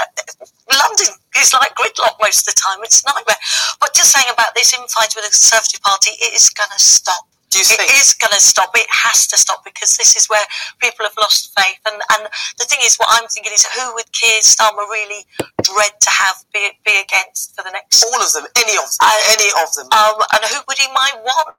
London 0.66 1.14
is 1.38 1.54
like 1.54 1.78
gridlock 1.78 2.18
most 2.18 2.50
of 2.50 2.52
the 2.52 2.58
time. 2.58 2.82
It's 2.82 3.06
a 3.06 3.14
nightmare. 3.14 3.38
But 3.78 3.94
just 3.94 4.10
saying 4.10 4.34
about 4.34 4.58
this 4.58 4.74
infight 4.74 5.14
with 5.14 5.30
the 5.30 5.32
Conservative 5.32 5.86
Party, 5.86 6.18
it 6.18 6.34
is 6.34 6.50
going 6.50 6.74
to 6.74 6.82
stop. 6.82 7.30
Do 7.50 7.60
you 7.60 7.64
It 7.64 7.80
think? 7.80 7.92
is 7.96 8.14
going 8.14 8.34
to 8.36 8.42
stop. 8.44 8.72
It 8.76 8.88
has 8.92 9.26
to 9.28 9.38
stop 9.38 9.64
because 9.64 9.96
this 9.96 10.16
is 10.18 10.28
where 10.28 10.44
people 10.84 11.06
have 11.08 11.16
lost 11.18 11.56
faith. 11.58 11.80
And, 11.88 11.96
and 12.12 12.28
the 12.60 12.66
thing 12.66 12.80
is, 12.84 12.98
what 13.00 13.08
I'm 13.10 13.28
thinking 13.30 13.54
is, 13.54 13.64
who 13.66 13.94
would 13.96 14.12
Keir 14.12 14.42
Starmer 14.44 14.84
really 14.92 15.24
dread 15.64 15.96
to 16.02 16.10
have 16.12 16.44
be, 16.54 16.68
be 16.86 17.00
against 17.00 17.56
for 17.56 17.64
the 17.64 17.72
next? 17.72 18.04
All 18.04 18.20
of 18.20 18.32
them. 18.34 18.46
Any 18.60 18.76
of 18.76 18.84
them. 18.84 19.00
I- 19.00 19.24
any 19.40 19.50
of 19.64 19.72
them. 19.80 19.88
Um, 19.96 20.20
and 20.36 20.44
who 20.52 20.60
would 20.68 20.78
he 20.78 20.92
might 20.92 21.24
want? 21.24 21.56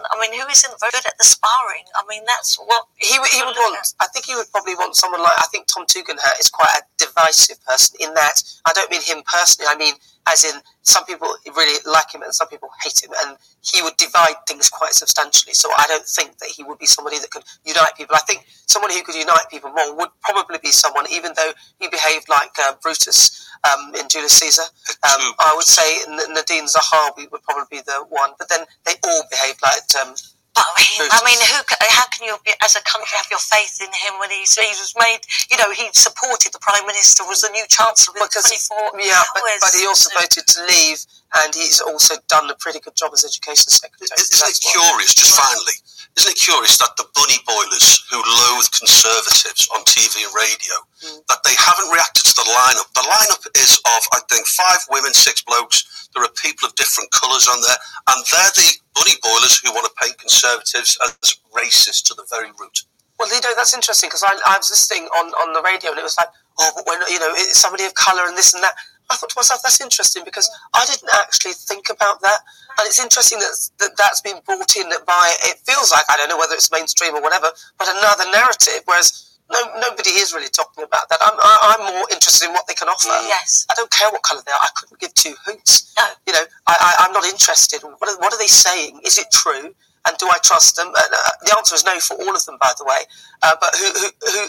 I 0.00 0.16
mean, 0.18 0.32
who 0.32 0.48
isn't 0.48 0.80
very 0.80 0.92
good 0.92 1.04
at 1.04 1.18
the 1.18 1.24
sparring? 1.24 1.84
I 1.92 2.02
mean, 2.08 2.24
that's 2.24 2.56
what 2.56 2.86
He, 2.96 3.18
would- 3.18 3.28
he 3.28 3.42
would 3.44 3.56
want. 3.56 3.92
I 4.00 4.06
think 4.08 4.24
he 4.24 4.34
would 4.34 4.50
probably 4.50 4.74
want 4.74 4.96
someone 4.96 5.20
like. 5.20 5.36
I 5.36 5.46
think 5.52 5.66
Tom 5.66 5.84
Tugendhat 5.84 6.40
is 6.40 6.48
quite 6.48 6.72
a 6.80 6.82
divisive 6.96 7.62
person 7.66 7.96
in 8.00 8.14
that. 8.14 8.40
I 8.64 8.72
don't 8.72 8.90
mean 8.90 9.02
him 9.02 9.22
personally. 9.30 9.68
I 9.68 9.76
mean, 9.76 9.94
as 10.26 10.44
in 10.44 10.60
some 10.82 11.04
people 11.04 11.28
really 11.56 11.78
like 11.86 12.12
him 12.14 12.22
and 12.22 12.34
some 12.34 12.48
people 12.48 12.68
hate 12.82 13.02
him, 13.02 13.10
and 13.24 13.36
he 13.60 13.82
would 13.82 13.96
divide 13.96 14.36
things 14.46 14.68
quite 14.68 14.92
substantially. 14.92 15.54
So 15.54 15.68
I 15.76 15.84
don't 15.88 16.06
think 16.06 16.38
that 16.38 16.48
he 16.48 16.64
would 16.64 16.78
be 16.78 16.86
somebody 16.86 17.18
that 17.18 17.30
could 17.30 17.44
unite 17.64 17.96
people. 17.96 18.16
I 18.16 18.24
think 18.26 18.46
someone 18.66 18.90
who 18.90 19.02
could 19.02 19.14
unite 19.14 19.50
people 19.50 19.70
more 19.72 19.96
would 19.96 20.10
probably 20.22 20.58
be 20.58 20.68
someone, 20.70 21.06
even 21.10 21.32
though 21.36 21.52
he 21.78 21.88
behaved 21.88 22.28
like 22.28 22.52
uh, 22.58 22.74
Brutus 22.82 23.48
um, 23.64 23.94
in 23.94 24.08
Julius 24.08 24.38
Caesar. 24.38 24.62
Um, 25.02 25.32
I 25.38 25.54
would 25.56 25.64
say 25.64 26.02
Nadhim 26.08 26.68
Zahawi 26.68 27.30
would 27.32 27.42
probably 27.42 27.78
be 27.78 27.80
the 27.80 28.04
one, 28.10 28.32
but 28.38 28.50
then 28.50 28.66
they 28.84 28.92
all 29.02 29.22
behaved 29.30 29.60
like. 29.62 29.82
Um, 30.06 30.14
I 30.60 30.68
mean, 30.76 31.00
I 31.08 31.18
mean, 31.24 31.40
who? 31.40 31.58
How 31.96 32.06
can 32.12 32.28
you, 32.28 32.36
as 32.60 32.76
a 32.76 32.82
country, 32.84 33.16
have 33.16 33.28
your 33.32 33.40
faith 33.40 33.80
in 33.80 33.88
him 33.88 34.20
when 34.20 34.28
he's 34.28 34.52
he 34.52 34.68
was 34.76 34.92
made? 35.00 35.24
You 35.48 35.56
know, 35.56 35.72
he 35.72 35.88
supported 35.96 36.52
the 36.52 36.60
prime 36.60 36.84
minister, 36.84 37.24
was 37.24 37.40
the 37.40 37.48
new 37.50 37.64
chancellor 37.68 38.12
with 38.14 38.28
because 38.28 38.44
twenty 38.44 38.60
four 38.60 38.92
yeah, 39.00 39.24
but, 39.32 39.40
oh, 39.40 39.48
hours. 39.48 39.60
but 39.64 39.72
he 39.72 39.86
also 39.88 40.12
voted 40.12 40.44
to 40.44 40.58
leave, 40.68 41.00
and 41.42 41.54
he's 41.54 41.80
also 41.80 42.20
done 42.28 42.50
a 42.52 42.56
pretty 42.60 42.80
good 42.80 42.94
job 42.94 43.10
as 43.16 43.24
education 43.24 43.72
secretary. 43.72 44.12
Isn't 44.20 44.36
it 44.36 44.60
curious, 44.60 45.16
just 45.16 45.32
finally, 45.32 45.76
isn't 46.18 46.32
it 46.32 46.40
curious 46.40 46.78
that 46.78 46.96
the 46.98 47.06
bunny 47.14 47.38
boilers 47.46 48.02
who 48.10 48.18
loathe 48.18 48.70
conservatives 48.74 49.68
on 49.74 49.84
TV 49.86 50.26
and 50.26 50.34
radio, 50.34 50.74
mm. 51.06 51.22
that 51.30 51.42
they 51.46 51.54
haven't 51.54 51.90
reacted 51.90 52.26
to 52.26 52.34
the 52.34 52.48
lineup? 52.50 52.88
The 52.98 53.06
lineup 53.06 53.42
is 53.54 53.78
of, 53.86 54.02
I 54.12 54.20
think, 54.28 54.46
five 54.46 54.82
women, 54.90 55.14
six 55.14 55.42
blokes. 55.42 56.10
There 56.14 56.24
are 56.24 56.34
people 56.42 56.66
of 56.66 56.74
different 56.74 57.10
colours 57.14 57.46
on 57.46 57.62
there, 57.62 57.78
and 58.10 58.18
they're 58.26 58.54
the 58.58 58.70
bunny 58.94 59.16
boilers 59.22 59.62
who 59.62 59.70
want 59.70 59.86
to 59.86 59.94
paint 60.02 60.18
conservatives 60.18 60.98
as 61.06 61.38
racist 61.54 62.10
to 62.10 62.14
the 62.14 62.26
very 62.28 62.50
root. 62.58 62.82
Well, 63.20 63.28
you 63.28 63.40
know 63.44 63.52
that's 63.54 63.74
interesting 63.74 64.08
because 64.08 64.24
I, 64.24 64.32
I 64.48 64.56
was 64.56 64.70
listening 64.70 65.04
on, 65.12 65.28
on 65.44 65.52
the 65.52 65.60
radio 65.60 65.90
and 65.92 66.00
it 66.00 66.02
was 66.02 66.16
like, 66.16 66.32
oh, 66.58 66.72
but 66.74 66.88
when 66.88 67.04
you 67.12 67.20
know 67.20 67.28
it's 67.36 67.60
somebody 67.60 67.84
of 67.84 67.94
colour 67.94 68.24
and 68.26 68.36
this 68.36 68.54
and 68.54 68.64
that. 68.64 68.72
I 69.10 69.16
thought 69.16 69.30
to 69.30 69.38
myself, 69.38 69.60
that's 69.62 69.80
interesting 69.80 70.22
because 70.24 70.48
I 70.74 70.86
didn't 70.86 71.10
actually 71.14 71.52
think 71.52 71.90
about 71.90 72.22
that, 72.22 72.40
and 72.78 72.86
it's 72.86 73.02
interesting 73.02 73.38
that, 73.40 73.54
that 73.78 73.90
that's 73.98 74.20
been 74.20 74.38
brought 74.46 74.76
in 74.76 74.88
by. 75.06 75.34
It 75.50 75.58
feels 75.66 75.90
like 75.90 76.04
I 76.08 76.16
don't 76.16 76.28
know 76.28 76.38
whether 76.38 76.54
it's 76.54 76.70
mainstream 76.70 77.14
or 77.14 77.22
whatever, 77.22 77.50
but 77.78 77.88
another 77.88 78.30
narrative. 78.30 78.82
Whereas 78.86 79.30
no, 79.50 79.58
nobody 79.80 80.10
is 80.10 80.32
really 80.32 80.48
talking 80.48 80.84
about 80.84 81.08
that. 81.10 81.18
I'm 81.20 81.34
I, 81.34 81.74
I'm 81.74 81.94
more 81.94 82.06
interested 82.10 82.46
in 82.46 82.52
what 82.52 82.66
they 82.68 82.74
can 82.74 82.88
offer. 82.88 83.08
Yes. 83.26 83.66
I 83.70 83.74
don't 83.74 83.90
care 83.90 84.10
what 84.10 84.22
colour 84.22 84.42
they 84.46 84.52
are. 84.52 84.62
I 84.62 84.70
couldn't 84.76 85.00
give 85.00 85.12
two 85.14 85.34
hoots. 85.44 85.92
No. 85.98 86.06
You 86.26 86.32
know, 86.34 86.44
I, 86.68 86.74
I, 86.80 87.04
I'm 87.04 87.12
not 87.12 87.24
interested. 87.24 87.82
What 87.82 88.08
are, 88.08 88.18
what 88.18 88.32
are 88.32 88.38
they 88.38 88.46
saying? 88.46 89.00
Is 89.04 89.18
it 89.18 89.26
true? 89.32 89.74
And 90.06 90.16
do 90.18 90.26
I 90.32 90.38
trust 90.42 90.76
them? 90.76 90.86
And, 90.86 90.96
uh, 90.96 91.30
the 91.44 91.54
answer 91.58 91.74
is 91.74 91.84
no 91.84 91.98
for 91.98 92.14
all 92.14 92.34
of 92.34 92.44
them, 92.46 92.56
by 92.60 92.72
the 92.78 92.84
way. 92.84 93.04
Uh, 93.42 93.54
but 93.60 93.74
who, 93.74 93.86
who, 94.00 94.08
who, 94.32 94.48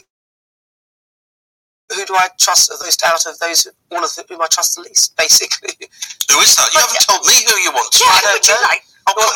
who 1.95 2.05
do 2.05 2.15
I 2.15 2.29
trust 2.39 2.71
of 2.71 2.79
those 2.79 2.97
out 3.05 3.25
of 3.25 3.39
those 3.39 3.67
all 3.91 4.03
of 4.03 4.11
whom 4.29 4.41
I 4.41 4.47
trust 4.47 4.75
the 4.75 4.81
least? 4.83 5.15
Basically, 5.19 5.75
Who 6.31 6.39
is 6.39 6.55
that? 6.55 6.69
You 6.73 6.79
haven't 6.79 7.03
told 7.07 7.25
me 7.27 7.35
who 7.47 7.55
you 7.61 7.71
want. 7.71 7.91
Yeah, 7.99 8.07
I 8.09 8.21
don't 8.23 8.47
know. 8.47 8.61
like? 8.69 8.83
Oh, 9.07 9.13
come 9.13 9.25
on. 9.25 9.33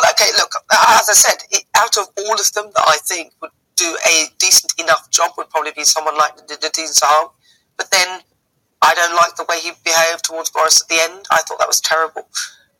Well, 0.00 0.10
okay, 0.12 0.30
look. 0.38 0.52
As 0.72 1.08
I 1.10 1.14
said, 1.16 1.38
it, 1.50 1.64
out 1.76 1.96
of 1.98 2.08
all 2.18 2.34
of 2.34 2.52
them 2.52 2.70
that 2.74 2.86
I 2.86 2.98
think 3.04 3.32
would 3.42 3.50
do 3.76 3.96
a 4.06 4.26
decent 4.38 4.72
enough 4.78 5.10
job 5.10 5.32
would 5.38 5.50
probably 5.50 5.72
be 5.76 5.84
someone 5.84 6.16
like 6.16 6.36
Nadhim 6.48 6.90
Zahawi. 6.90 7.30
But 7.76 7.90
then 7.90 8.20
I 8.82 8.94
don't 8.94 9.14
like 9.16 9.36
the 9.36 9.46
way 9.48 9.60
he 9.60 9.72
behaved 9.84 10.24
towards 10.24 10.50
Boris 10.50 10.82
at 10.82 10.88
the 10.88 10.98
end. 11.00 11.26
I 11.30 11.42
thought 11.42 11.58
that 11.58 11.68
was 11.68 11.80
terrible. 11.80 12.28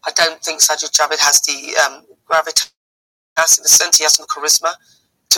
I 0.06 0.10
don't 0.12 0.42
think 0.42 0.60
Sajid 0.60 0.90
Javid 0.92 1.18
has 1.20 1.40
the 1.42 1.76
um, 1.84 2.04
gravitas 2.30 2.70
in 3.58 3.62
the 3.62 3.68
sense 3.68 3.98
he 3.98 4.04
has 4.04 4.14
some 4.14 4.26
charisma. 4.26 4.72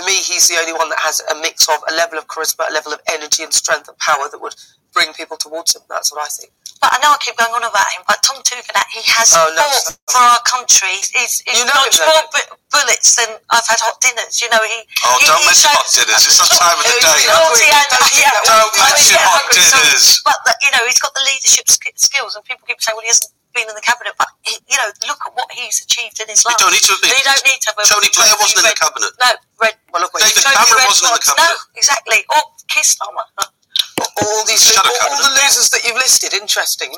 To 0.01 0.07
me, 0.07 0.15
he's 0.15 0.49
the 0.49 0.57
only 0.59 0.73
one 0.73 0.89
that 0.89 0.99
has 1.01 1.21
a 1.31 1.35
mix 1.43 1.69
of 1.69 1.77
a 1.91 1.95
level 1.95 2.19
of 2.19 2.27
charisma, 2.27 2.71
a 2.71 2.73
level 2.73 2.91
of 2.95 3.01
energy 3.13 3.43
and 3.43 3.53
strength 3.53 3.87
and 3.87 3.99
power 3.99 4.31
that 4.31 4.41
would 4.41 4.55
bring 4.93 5.13
people 5.15 5.37
towards 5.37 5.75
him. 5.75 5.83
That's 5.89 6.11
what 6.13 6.23
I 6.23 6.29
think. 6.31 6.53
But 6.81 6.97
I 6.97 6.99
know 7.05 7.13
I 7.13 7.21
keep 7.21 7.37
going 7.37 7.53
on 7.53 7.61
about 7.61 7.85
him, 7.93 8.01
but 8.09 8.25
Tom 8.25 8.41
Tugendhat, 8.41 8.89
he 8.89 9.05
has 9.13 9.37
Oh, 9.37 9.45
no, 9.53 9.61
fought 9.61 9.85
so- 9.85 10.01
for 10.09 10.23
our 10.25 10.41
country. 10.49 10.97
He's, 10.97 11.13
he's 11.45 11.61
You 11.61 11.69
know 11.69 11.77
dodged 11.77 12.01
him, 12.01 12.09
more 12.09 12.25
bu- 12.33 12.57
bullets 12.73 13.21
than 13.21 13.37
I've 13.53 13.69
had 13.69 13.77
hot 13.85 14.01
dinners. 14.01 14.41
You 14.41 14.49
know, 14.49 14.65
he. 14.65 14.81
Oh, 15.05 15.13
he, 15.21 15.29
don't 15.29 15.45
he 15.45 15.53
mention 15.53 15.69
hot 15.77 15.85
dinners. 15.93 16.25
It's 16.25 16.41
that 16.41 16.49
time 16.57 16.81
of 16.81 16.85
the 16.89 16.97
day. 17.05 17.05
hungry. 17.05 17.29
Naughty 17.37 17.69
and- 17.69 17.91
Don't 17.93 18.15
yeah. 18.17 18.33
Don't 18.49 18.73
mention 18.81 19.13
yeah, 19.13 19.29
hot 19.29 19.45
hungry, 19.45 19.61
so- 19.61 19.77
dinners. 19.77 20.05
But 20.25 20.39
the, 20.49 20.53
you 20.65 20.71
know, 20.73 20.83
he's 20.89 20.97
got 21.05 21.13
the 21.13 21.21
leadership 21.29 21.69
sk- 21.69 21.93
skills, 22.01 22.33
and 22.33 22.41
people 22.49 22.65
keep 22.65 22.81
saying, 22.81 22.97
"Well, 22.97 23.05
he 23.05 23.13
hasn't 23.13 23.29
been 23.53 23.69
in 23.69 23.77
the 23.77 23.85
cabinet." 23.85 24.17
But 24.17 24.33
he, 24.49 24.57
you 24.65 24.81
know, 24.81 24.89
look 25.05 25.21
at 25.21 25.37
what 25.37 25.53
he's 25.53 25.85
achieved 25.85 26.17
in 26.17 26.33
his 26.33 26.49
life. 26.49 26.57
don't 26.57 26.73
need 26.73 26.81
to 26.89 26.97
have 26.97 27.03
been. 27.05 27.13
You 27.13 27.29
don't 27.29 27.45
need 27.45 27.61
to 27.61 27.77
have 27.77 27.85
Tony 27.93 28.09
Blair 28.17 28.33
wasn't 28.41 28.65
in 28.65 28.73
the 28.73 28.77
cabinet. 28.81 29.13
No, 29.21 29.31
red. 29.61 29.77
Well, 29.93 30.01
look, 30.09 30.17
David 30.17 30.41
Tony 30.41 30.57
Cameron 30.57 30.89
wasn't 30.89 31.13
in 31.13 31.21
the 31.21 31.25
cabinet. 31.29 31.45
No, 31.45 31.77
exactly. 31.77 32.25
Or 32.33 32.41
Keir 32.73 32.89
Starmer. 32.89 33.29
All 34.23 34.45
these 34.47 34.63
Shadow 34.63 34.89
all, 34.89 35.11
all 35.11 35.23
the 35.23 35.41
losers 35.43 35.71
that 35.71 35.85
you've 35.85 35.97
listed. 35.97 36.35
Interesting. 36.35 36.95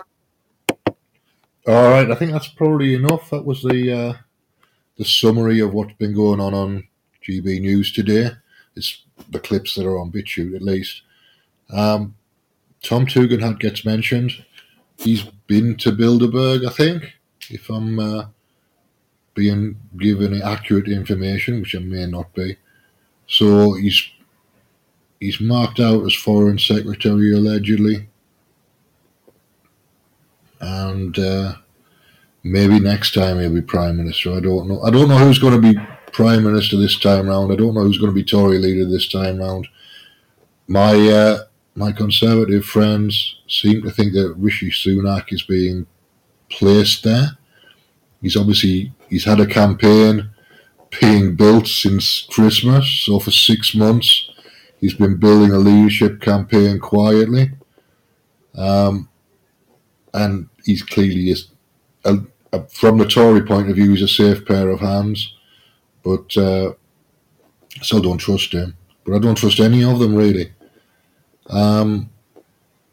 All 1.67 1.91
right, 1.91 2.11
I 2.11 2.15
think 2.17 2.33
that's 2.33 2.49
probably 2.49 2.95
enough. 2.95 3.31
That 3.31 3.45
was 3.45 3.63
the 3.63 3.93
uh, 3.93 4.13
the 4.99 5.05
summary 5.05 5.61
of 5.61 5.73
what's 5.73 5.95
been 5.95 6.15
going 6.15 6.41
on 6.41 6.55
on 6.55 6.89
GB 7.27 7.61
News 7.61 7.93
today. 7.93 8.31
It's 8.75 9.05
the 9.31 9.39
clips 9.39 9.75
that 9.75 9.87
are 9.87 9.99
on 9.99 10.11
BitChute, 10.11 10.57
at 10.57 10.63
least. 10.63 11.03
Um, 11.71 12.17
Tom 12.83 13.07
Tugendhat 13.07 13.61
gets 13.61 13.85
mentioned. 13.85 14.45
He's 14.99 15.23
been 15.47 15.77
to 15.79 15.93
Bilderberg, 15.93 16.67
I 16.67 16.73
think, 16.73 17.13
if 17.49 17.71
I'm 17.71 17.99
uh, 17.99 18.27
being 19.35 19.77
given 19.99 20.41
accurate 20.43 20.89
information, 20.89 21.61
which 21.61 21.75
I 21.75 21.79
may 21.79 22.07
not 22.07 22.33
be. 22.35 22.57
So 23.27 23.75
he's 23.75 24.03
he's 25.23 25.41
marked 25.41 25.79
out 25.79 26.05
as 26.05 26.15
foreign 26.15 26.59
secretary 26.59 27.33
allegedly 27.33 28.09
and 30.61 31.17
uh, 31.17 31.55
maybe 32.43 32.81
next 32.81 33.15
time 33.15 33.39
he'll 33.39 33.55
be 33.55 33.63
prime 33.63 33.97
minister. 33.97 34.33
I 34.33 34.41
don't 34.41 34.69
know. 34.69 34.83
I 34.83 34.91
don't 34.91 35.09
know 35.09 35.19
who's 35.19 35.39
going 35.39 35.61
to 35.61 35.73
be 35.73 35.79
prime 36.13 36.43
minister 36.43 36.77
this 36.77 36.99
time 36.99 37.29
round. 37.29 37.53
I 37.53 37.57
don't 37.57 37.75
know 37.75 37.83
who's 37.83 37.99
going 37.99 38.11
to 38.11 38.15
be 38.15 38.25
Tory 38.25 38.59
leader 38.59 38.85
this 38.85 39.09
time 39.09 39.39
round. 39.39 39.69
My 40.67 40.95
uh, 41.09 41.39
my 41.75 41.93
conservative 41.93 42.65
friends 42.65 43.41
seem 43.49 43.83
to 43.83 43.91
think 43.91 44.13
that 44.15 44.35
Rishi 44.37 44.71
Sunak 44.71 45.33
is 45.33 45.43
being 45.43 45.87
placed 46.51 47.05
there. 47.05 47.39
He's 48.21 48.37
obviously 48.37 48.93
he's 49.09 49.25
had 49.25 49.41
a 49.41 49.47
campaign 49.47 50.31
being 51.01 51.35
built 51.37 51.67
since 51.67 52.27
Christmas, 52.31 52.89
so 53.05 53.19
for 53.19 53.31
six 53.31 53.75
months 53.75 54.32
he's 54.83 54.95
been 54.95 55.17
building 55.17 55.53
a 55.53 55.59
leadership 55.59 56.21
campaign 56.21 56.79
quietly. 56.79 57.53
Um, 58.55 59.09
and 60.13 60.51
he's 60.65 60.83
clearly 60.83 61.31
is 61.31 61.49
a, 62.05 62.19
a, 62.53 62.67
from 62.67 62.99
the 62.99 63.07
Tory 63.07 63.43
point 63.43 63.71
of 63.71 63.77
view, 63.77 63.93
he's 63.93 64.03
a 64.03 64.09
safe 64.09 64.45
pair 64.45 64.69
of 64.69 64.81
hands. 64.81 65.35
But 66.03 66.37
uh, 66.37 66.73
I 67.81 67.83
still 67.83 68.03
don't 68.03 68.19
trust 68.19 68.53
him. 68.53 68.77
But 69.05 69.15
I 69.15 69.19
don't 69.21 69.39
trust 69.39 69.61
any 69.61 69.85
of 69.85 70.01
them 70.01 70.17
really. 70.17 70.53
Um, 71.49 72.11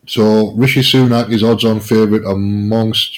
so 0.05 0.51
Rishi 0.53 0.81
Sunak 0.81 1.31
is 1.31 1.43
odds-on 1.43 1.79
favourite 1.79 2.25
amongst 2.25 3.17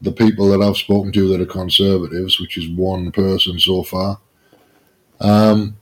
the 0.00 0.12
people 0.12 0.48
that 0.48 0.64
I've 0.64 0.76
spoken 0.76 1.12
to 1.12 1.28
that 1.28 1.40
are 1.40 1.46
conservatives, 1.46 2.40
which 2.40 2.56
is 2.56 2.68
one 2.68 3.10
person 3.10 3.58
so 3.58 3.82
far. 3.82 4.20
Um, 5.20 5.76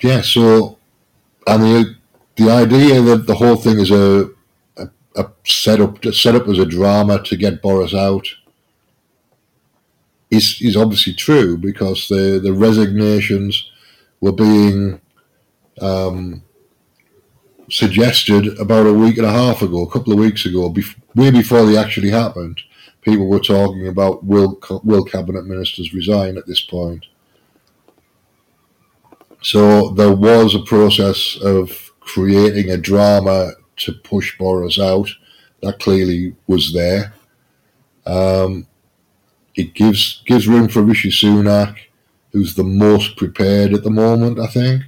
yeah, 0.00 0.22
so 0.22 0.78
and 1.46 1.62
the 1.62 1.96
the 2.36 2.50
idea 2.50 3.00
that 3.02 3.26
the 3.26 3.34
whole 3.36 3.56
thing 3.56 3.78
is 3.80 3.90
a 3.90 4.30
a, 4.76 4.88
a 5.16 5.30
set 5.46 5.80
up 5.80 6.04
as 6.48 6.58
a 6.58 6.66
drama 6.66 7.22
to 7.24 7.36
get 7.36 7.62
Boris 7.62 7.94
out 7.94 8.28
is 10.30 10.58
is 10.60 10.76
obviously 10.76 11.14
true 11.14 11.56
because 11.56 12.08
the 12.08 12.40
the 12.42 12.52
resignations 12.52 13.70
were 14.20 14.32
being 14.32 15.00
um, 15.80 16.42
suggested 17.70 18.58
about 18.58 18.86
a 18.86 18.92
week 18.92 19.18
and 19.18 19.26
a 19.26 19.32
half 19.32 19.62
ago, 19.62 19.82
a 19.82 19.90
couple 19.90 20.12
of 20.12 20.18
weeks 20.18 20.46
ago, 20.46 20.70
bef- 20.70 20.96
way 21.14 21.30
before 21.30 21.64
they 21.66 21.76
actually 21.76 22.10
happened. 22.10 22.60
People 23.02 23.28
were 23.28 23.40
talking 23.40 23.86
about 23.86 24.24
will 24.24 24.58
will 24.84 25.04
cabinet 25.04 25.46
ministers 25.46 25.94
resign 25.94 26.36
at 26.36 26.46
this 26.46 26.60
point. 26.60 27.06
So 29.40 29.90
there 29.90 30.12
was 30.14 30.54
a 30.54 30.60
process 30.60 31.36
of 31.42 31.92
creating 32.00 32.70
a 32.70 32.76
drama 32.76 33.52
to 33.76 33.92
push 33.92 34.36
Boris 34.38 34.78
out. 34.78 35.08
That 35.62 35.78
clearly 35.78 36.34
was 36.46 36.72
there. 36.72 37.14
Um, 38.06 38.66
it 39.54 39.74
gives 39.74 40.22
gives 40.24 40.48
room 40.48 40.68
for 40.68 40.82
Rishi 40.82 41.10
Sunak, 41.10 41.76
who's 42.32 42.54
the 42.54 42.64
most 42.64 43.16
prepared 43.16 43.74
at 43.74 43.82
the 43.82 43.90
moment. 43.90 44.38
I 44.38 44.46
think 44.46 44.84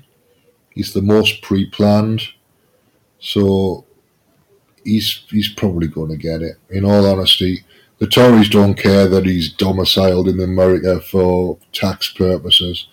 he's 0.71 0.93
the 0.93 1.03
most 1.03 1.43
pre-planned, 1.43 2.23
so 3.19 3.85
he's 4.85 5.25
he's 5.29 5.53
probably 5.53 5.89
going 5.89 6.11
to 6.11 6.17
get 6.17 6.43
it. 6.43 6.57
In 6.71 6.85
all 6.85 7.05
honesty, 7.07 7.65
the 7.99 8.07
Tories 8.07 8.49
don't 8.49 8.75
care 8.75 9.09
that 9.09 9.27
he's 9.27 9.53
domiciled 9.53 10.29
in 10.29 10.41
America 10.41 11.01
for 11.01 11.59
tax 11.73 12.13
purposes, 12.13 12.87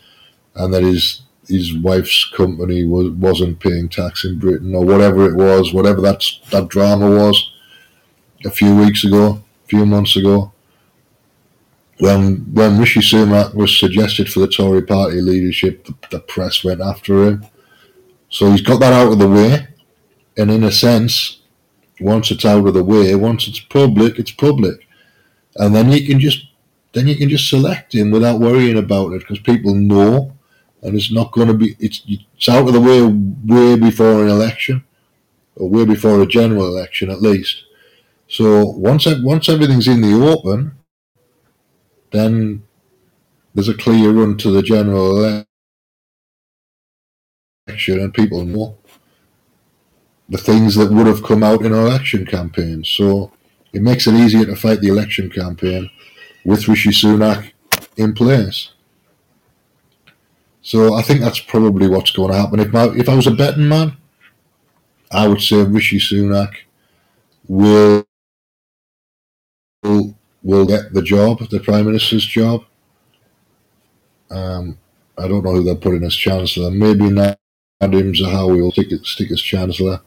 and 0.55 0.73
that 0.73 0.83
his 0.83 1.21
his 1.47 1.73
wife's 1.77 2.25
company 2.35 2.85
was 2.85 3.09
wasn't 3.11 3.59
paying 3.59 3.89
tax 3.89 4.25
in 4.25 4.39
Britain 4.39 4.75
or 4.75 4.85
whatever 4.85 5.29
it 5.29 5.35
was, 5.35 5.73
whatever 5.73 6.01
that 6.01 6.23
that 6.51 6.67
drama 6.67 7.09
was 7.09 7.51
a 8.45 8.51
few 8.51 8.75
weeks 8.75 9.03
ago, 9.03 9.43
a 9.65 9.67
few 9.67 9.85
months 9.85 10.15
ago. 10.15 10.51
When 11.99 12.53
when 12.53 12.79
Rishi 12.79 12.99
Sunak 12.99 13.55
was 13.55 13.77
suggested 13.77 14.29
for 14.29 14.41
the 14.41 14.47
Tory 14.47 14.83
party 14.83 15.21
leadership, 15.21 15.85
the, 15.85 15.95
the 16.11 16.19
press 16.19 16.63
went 16.63 16.81
after 16.81 17.23
him. 17.23 17.45
So 18.29 18.51
he's 18.51 18.61
got 18.61 18.79
that 18.81 18.93
out 18.93 19.11
of 19.13 19.19
the 19.19 19.29
way, 19.29 19.67
and 20.37 20.51
in 20.51 20.63
a 20.63 20.71
sense, 20.71 21.39
once 21.99 22.29
it's 22.29 22.45
out 22.45 22.67
of 22.67 22.73
the 22.73 22.83
way, 22.83 23.15
once 23.15 23.47
it's 23.47 23.59
public, 23.59 24.19
it's 24.19 24.31
public, 24.31 24.87
and 25.55 25.73
then 25.73 25.91
you 25.91 26.05
can 26.05 26.19
just 26.19 26.45
then 26.93 27.07
you 27.07 27.15
can 27.15 27.29
just 27.29 27.49
select 27.49 27.93
him 27.93 28.11
without 28.11 28.39
worrying 28.39 28.77
about 28.77 29.13
it 29.13 29.19
because 29.19 29.39
people 29.39 29.73
know, 29.73 30.33
and 30.87 30.95
it's 30.95 31.11
not 31.11 31.33
going 31.33 31.49
to 31.49 31.53
be 31.53 31.75
it's 31.79 32.01
it's 32.07 32.47
out 32.47 32.65
of 32.67 32.73
the 32.73 32.79
way 32.79 33.01
way 33.45 33.75
before 33.77 34.23
an 34.23 34.29
election, 34.29 34.85
or 35.57 35.69
way 35.69 35.83
before 35.83 36.21
a 36.21 36.25
general 36.25 36.65
election 36.65 37.09
at 37.11 37.21
least. 37.21 37.65
So 38.29 38.65
once 38.65 39.05
once 39.21 39.49
everything's 39.49 39.87
in 39.89 40.01
the 40.01 40.13
open, 40.13 40.77
then 42.11 42.63
there's 43.53 43.67
a 43.67 43.73
clear 43.73 44.11
run 44.11 44.37
to 44.37 44.49
the 44.49 44.63
general 44.63 45.45
election, 47.67 47.99
and 47.99 48.13
people 48.13 48.45
know 48.45 48.77
the 50.29 50.37
things 50.37 50.75
that 50.75 50.91
would 50.91 51.07
have 51.07 51.23
come 51.23 51.43
out 51.43 51.63
in 51.65 51.73
election 51.73 52.25
campaign. 52.25 52.85
So 52.85 53.33
it 53.73 53.81
makes 53.81 54.07
it 54.07 54.13
easier 54.13 54.45
to 54.45 54.55
fight 54.55 54.79
the 54.79 54.87
election 54.87 55.29
campaign 55.29 55.89
with 56.45 56.69
Rishi 56.69 56.91
Sunak 56.91 57.51
in 57.97 58.13
place. 58.13 58.71
So 60.67 60.95
I 60.95 61.01
think 61.01 61.21
that's 61.21 61.39
probably 61.39 61.87
what's 61.87 62.11
going 62.11 62.29
to 62.29 62.37
happen. 62.37 62.59
If 62.59 62.73
my, 62.73 62.89
if 62.89 63.07
I 63.07 63.15
was 63.15 63.25
a 63.25 63.31
betting 63.31 63.69
man, 63.69 63.95
I 65.09 65.25
would 65.25 65.41
say 65.41 65.63
Rishi 65.63 65.97
Sunak 65.97 66.53
will 67.47 68.03
will 69.81 70.17
will 70.43 70.65
get 70.65 70.93
the 70.93 71.01
job, 71.01 71.39
the 71.49 71.61
Prime 71.61 71.85
Minister's 71.85 72.25
job. 72.25 72.65
Um, 74.29 74.77
I 75.17 75.29
don't 75.29 75.45
know 75.45 75.53
who 75.53 75.63
they're 75.63 75.75
putting 75.75 76.03
as 76.03 76.13
Chancellor. 76.13 76.69
Maybe 76.69 77.05
Nadhim 77.05 77.37
Zahawi 77.81 78.61
will 78.61 78.73
stick, 78.73 78.89
stick 79.05 79.31
as 79.31 79.41
Chancellor. 79.41 80.01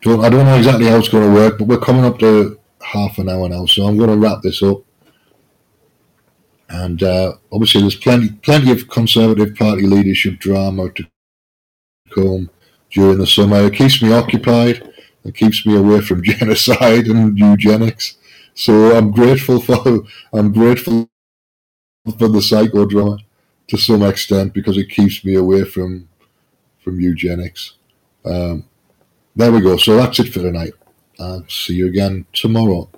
Don't, 0.00 0.24
I 0.24 0.28
don't 0.28 0.44
know 0.44 0.56
exactly 0.56 0.86
how 0.86 0.96
it's 0.96 1.08
going 1.08 1.28
to 1.28 1.32
work, 1.32 1.56
but 1.56 1.68
we're 1.68 1.78
coming 1.78 2.04
up 2.04 2.18
to 2.18 2.58
half 2.80 3.18
an 3.18 3.28
hour 3.28 3.48
now, 3.48 3.64
so 3.64 3.86
I'm 3.86 3.96
going 3.96 4.10
to 4.10 4.16
wrap 4.16 4.42
this 4.42 4.60
up. 4.60 4.82
And 6.72 7.02
uh, 7.02 7.34
obviously, 7.52 7.82
there's 7.82 7.96
plenty, 7.96 8.30
plenty 8.30 8.72
of 8.72 8.88
Conservative 8.88 9.54
Party 9.56 9.86
leadership 9.86 10.38
drama 10.40 10.90
to 10.92 11.06
come 12.14 12.50
during 12.90 13.18
the 13.18 13.26
summer. 13.26 13.58
It 13.66 13.74
keeps 13.74 14.02
me 14.02 14.12
occupied. 14.12 14.88
It 15.24 15.36
keeps 15.36 15.66
me 15.66 15.76
away 15.76 16.00
from 16.00 16.22
genocide 16.24 17.06
and 17.06 17.38
eugenics. 17.38 18.16
So 18.54 18.96
I'm 18.96 19.12
grateful 19.12 19.60
for 19.60 20.02
I'm 20.32 20.52
grateful 20.52 21.10
for 22.18 22.28
the 22.28 22.40
psychodrama 22.40 23.18
to 23.68 23.76
some 23.78 24.02
extent 24.02 24.54
because 24.54 24.78
it 24.78 24.90
keeps 24.90 25.24
me 25.24 25.34
away 25.34 25.64
from 25.64 26.08
from 26.82 27.00
eugenics. 27.00 27.74
Um, 28.24 28.66
there 29.36 29.52
we 29.52 29.60
go. 29.60 29.76
So 29.76 29.96
that's 29.96 30.18
it 30.20 30.32
for 30.32 30.40
tonight. 30.40 30.74
I'll 31.20 31.46
see 31.48 31.74
you 31.74 31.86
again 31.88 32.26
tomorrow. 32.32 32.90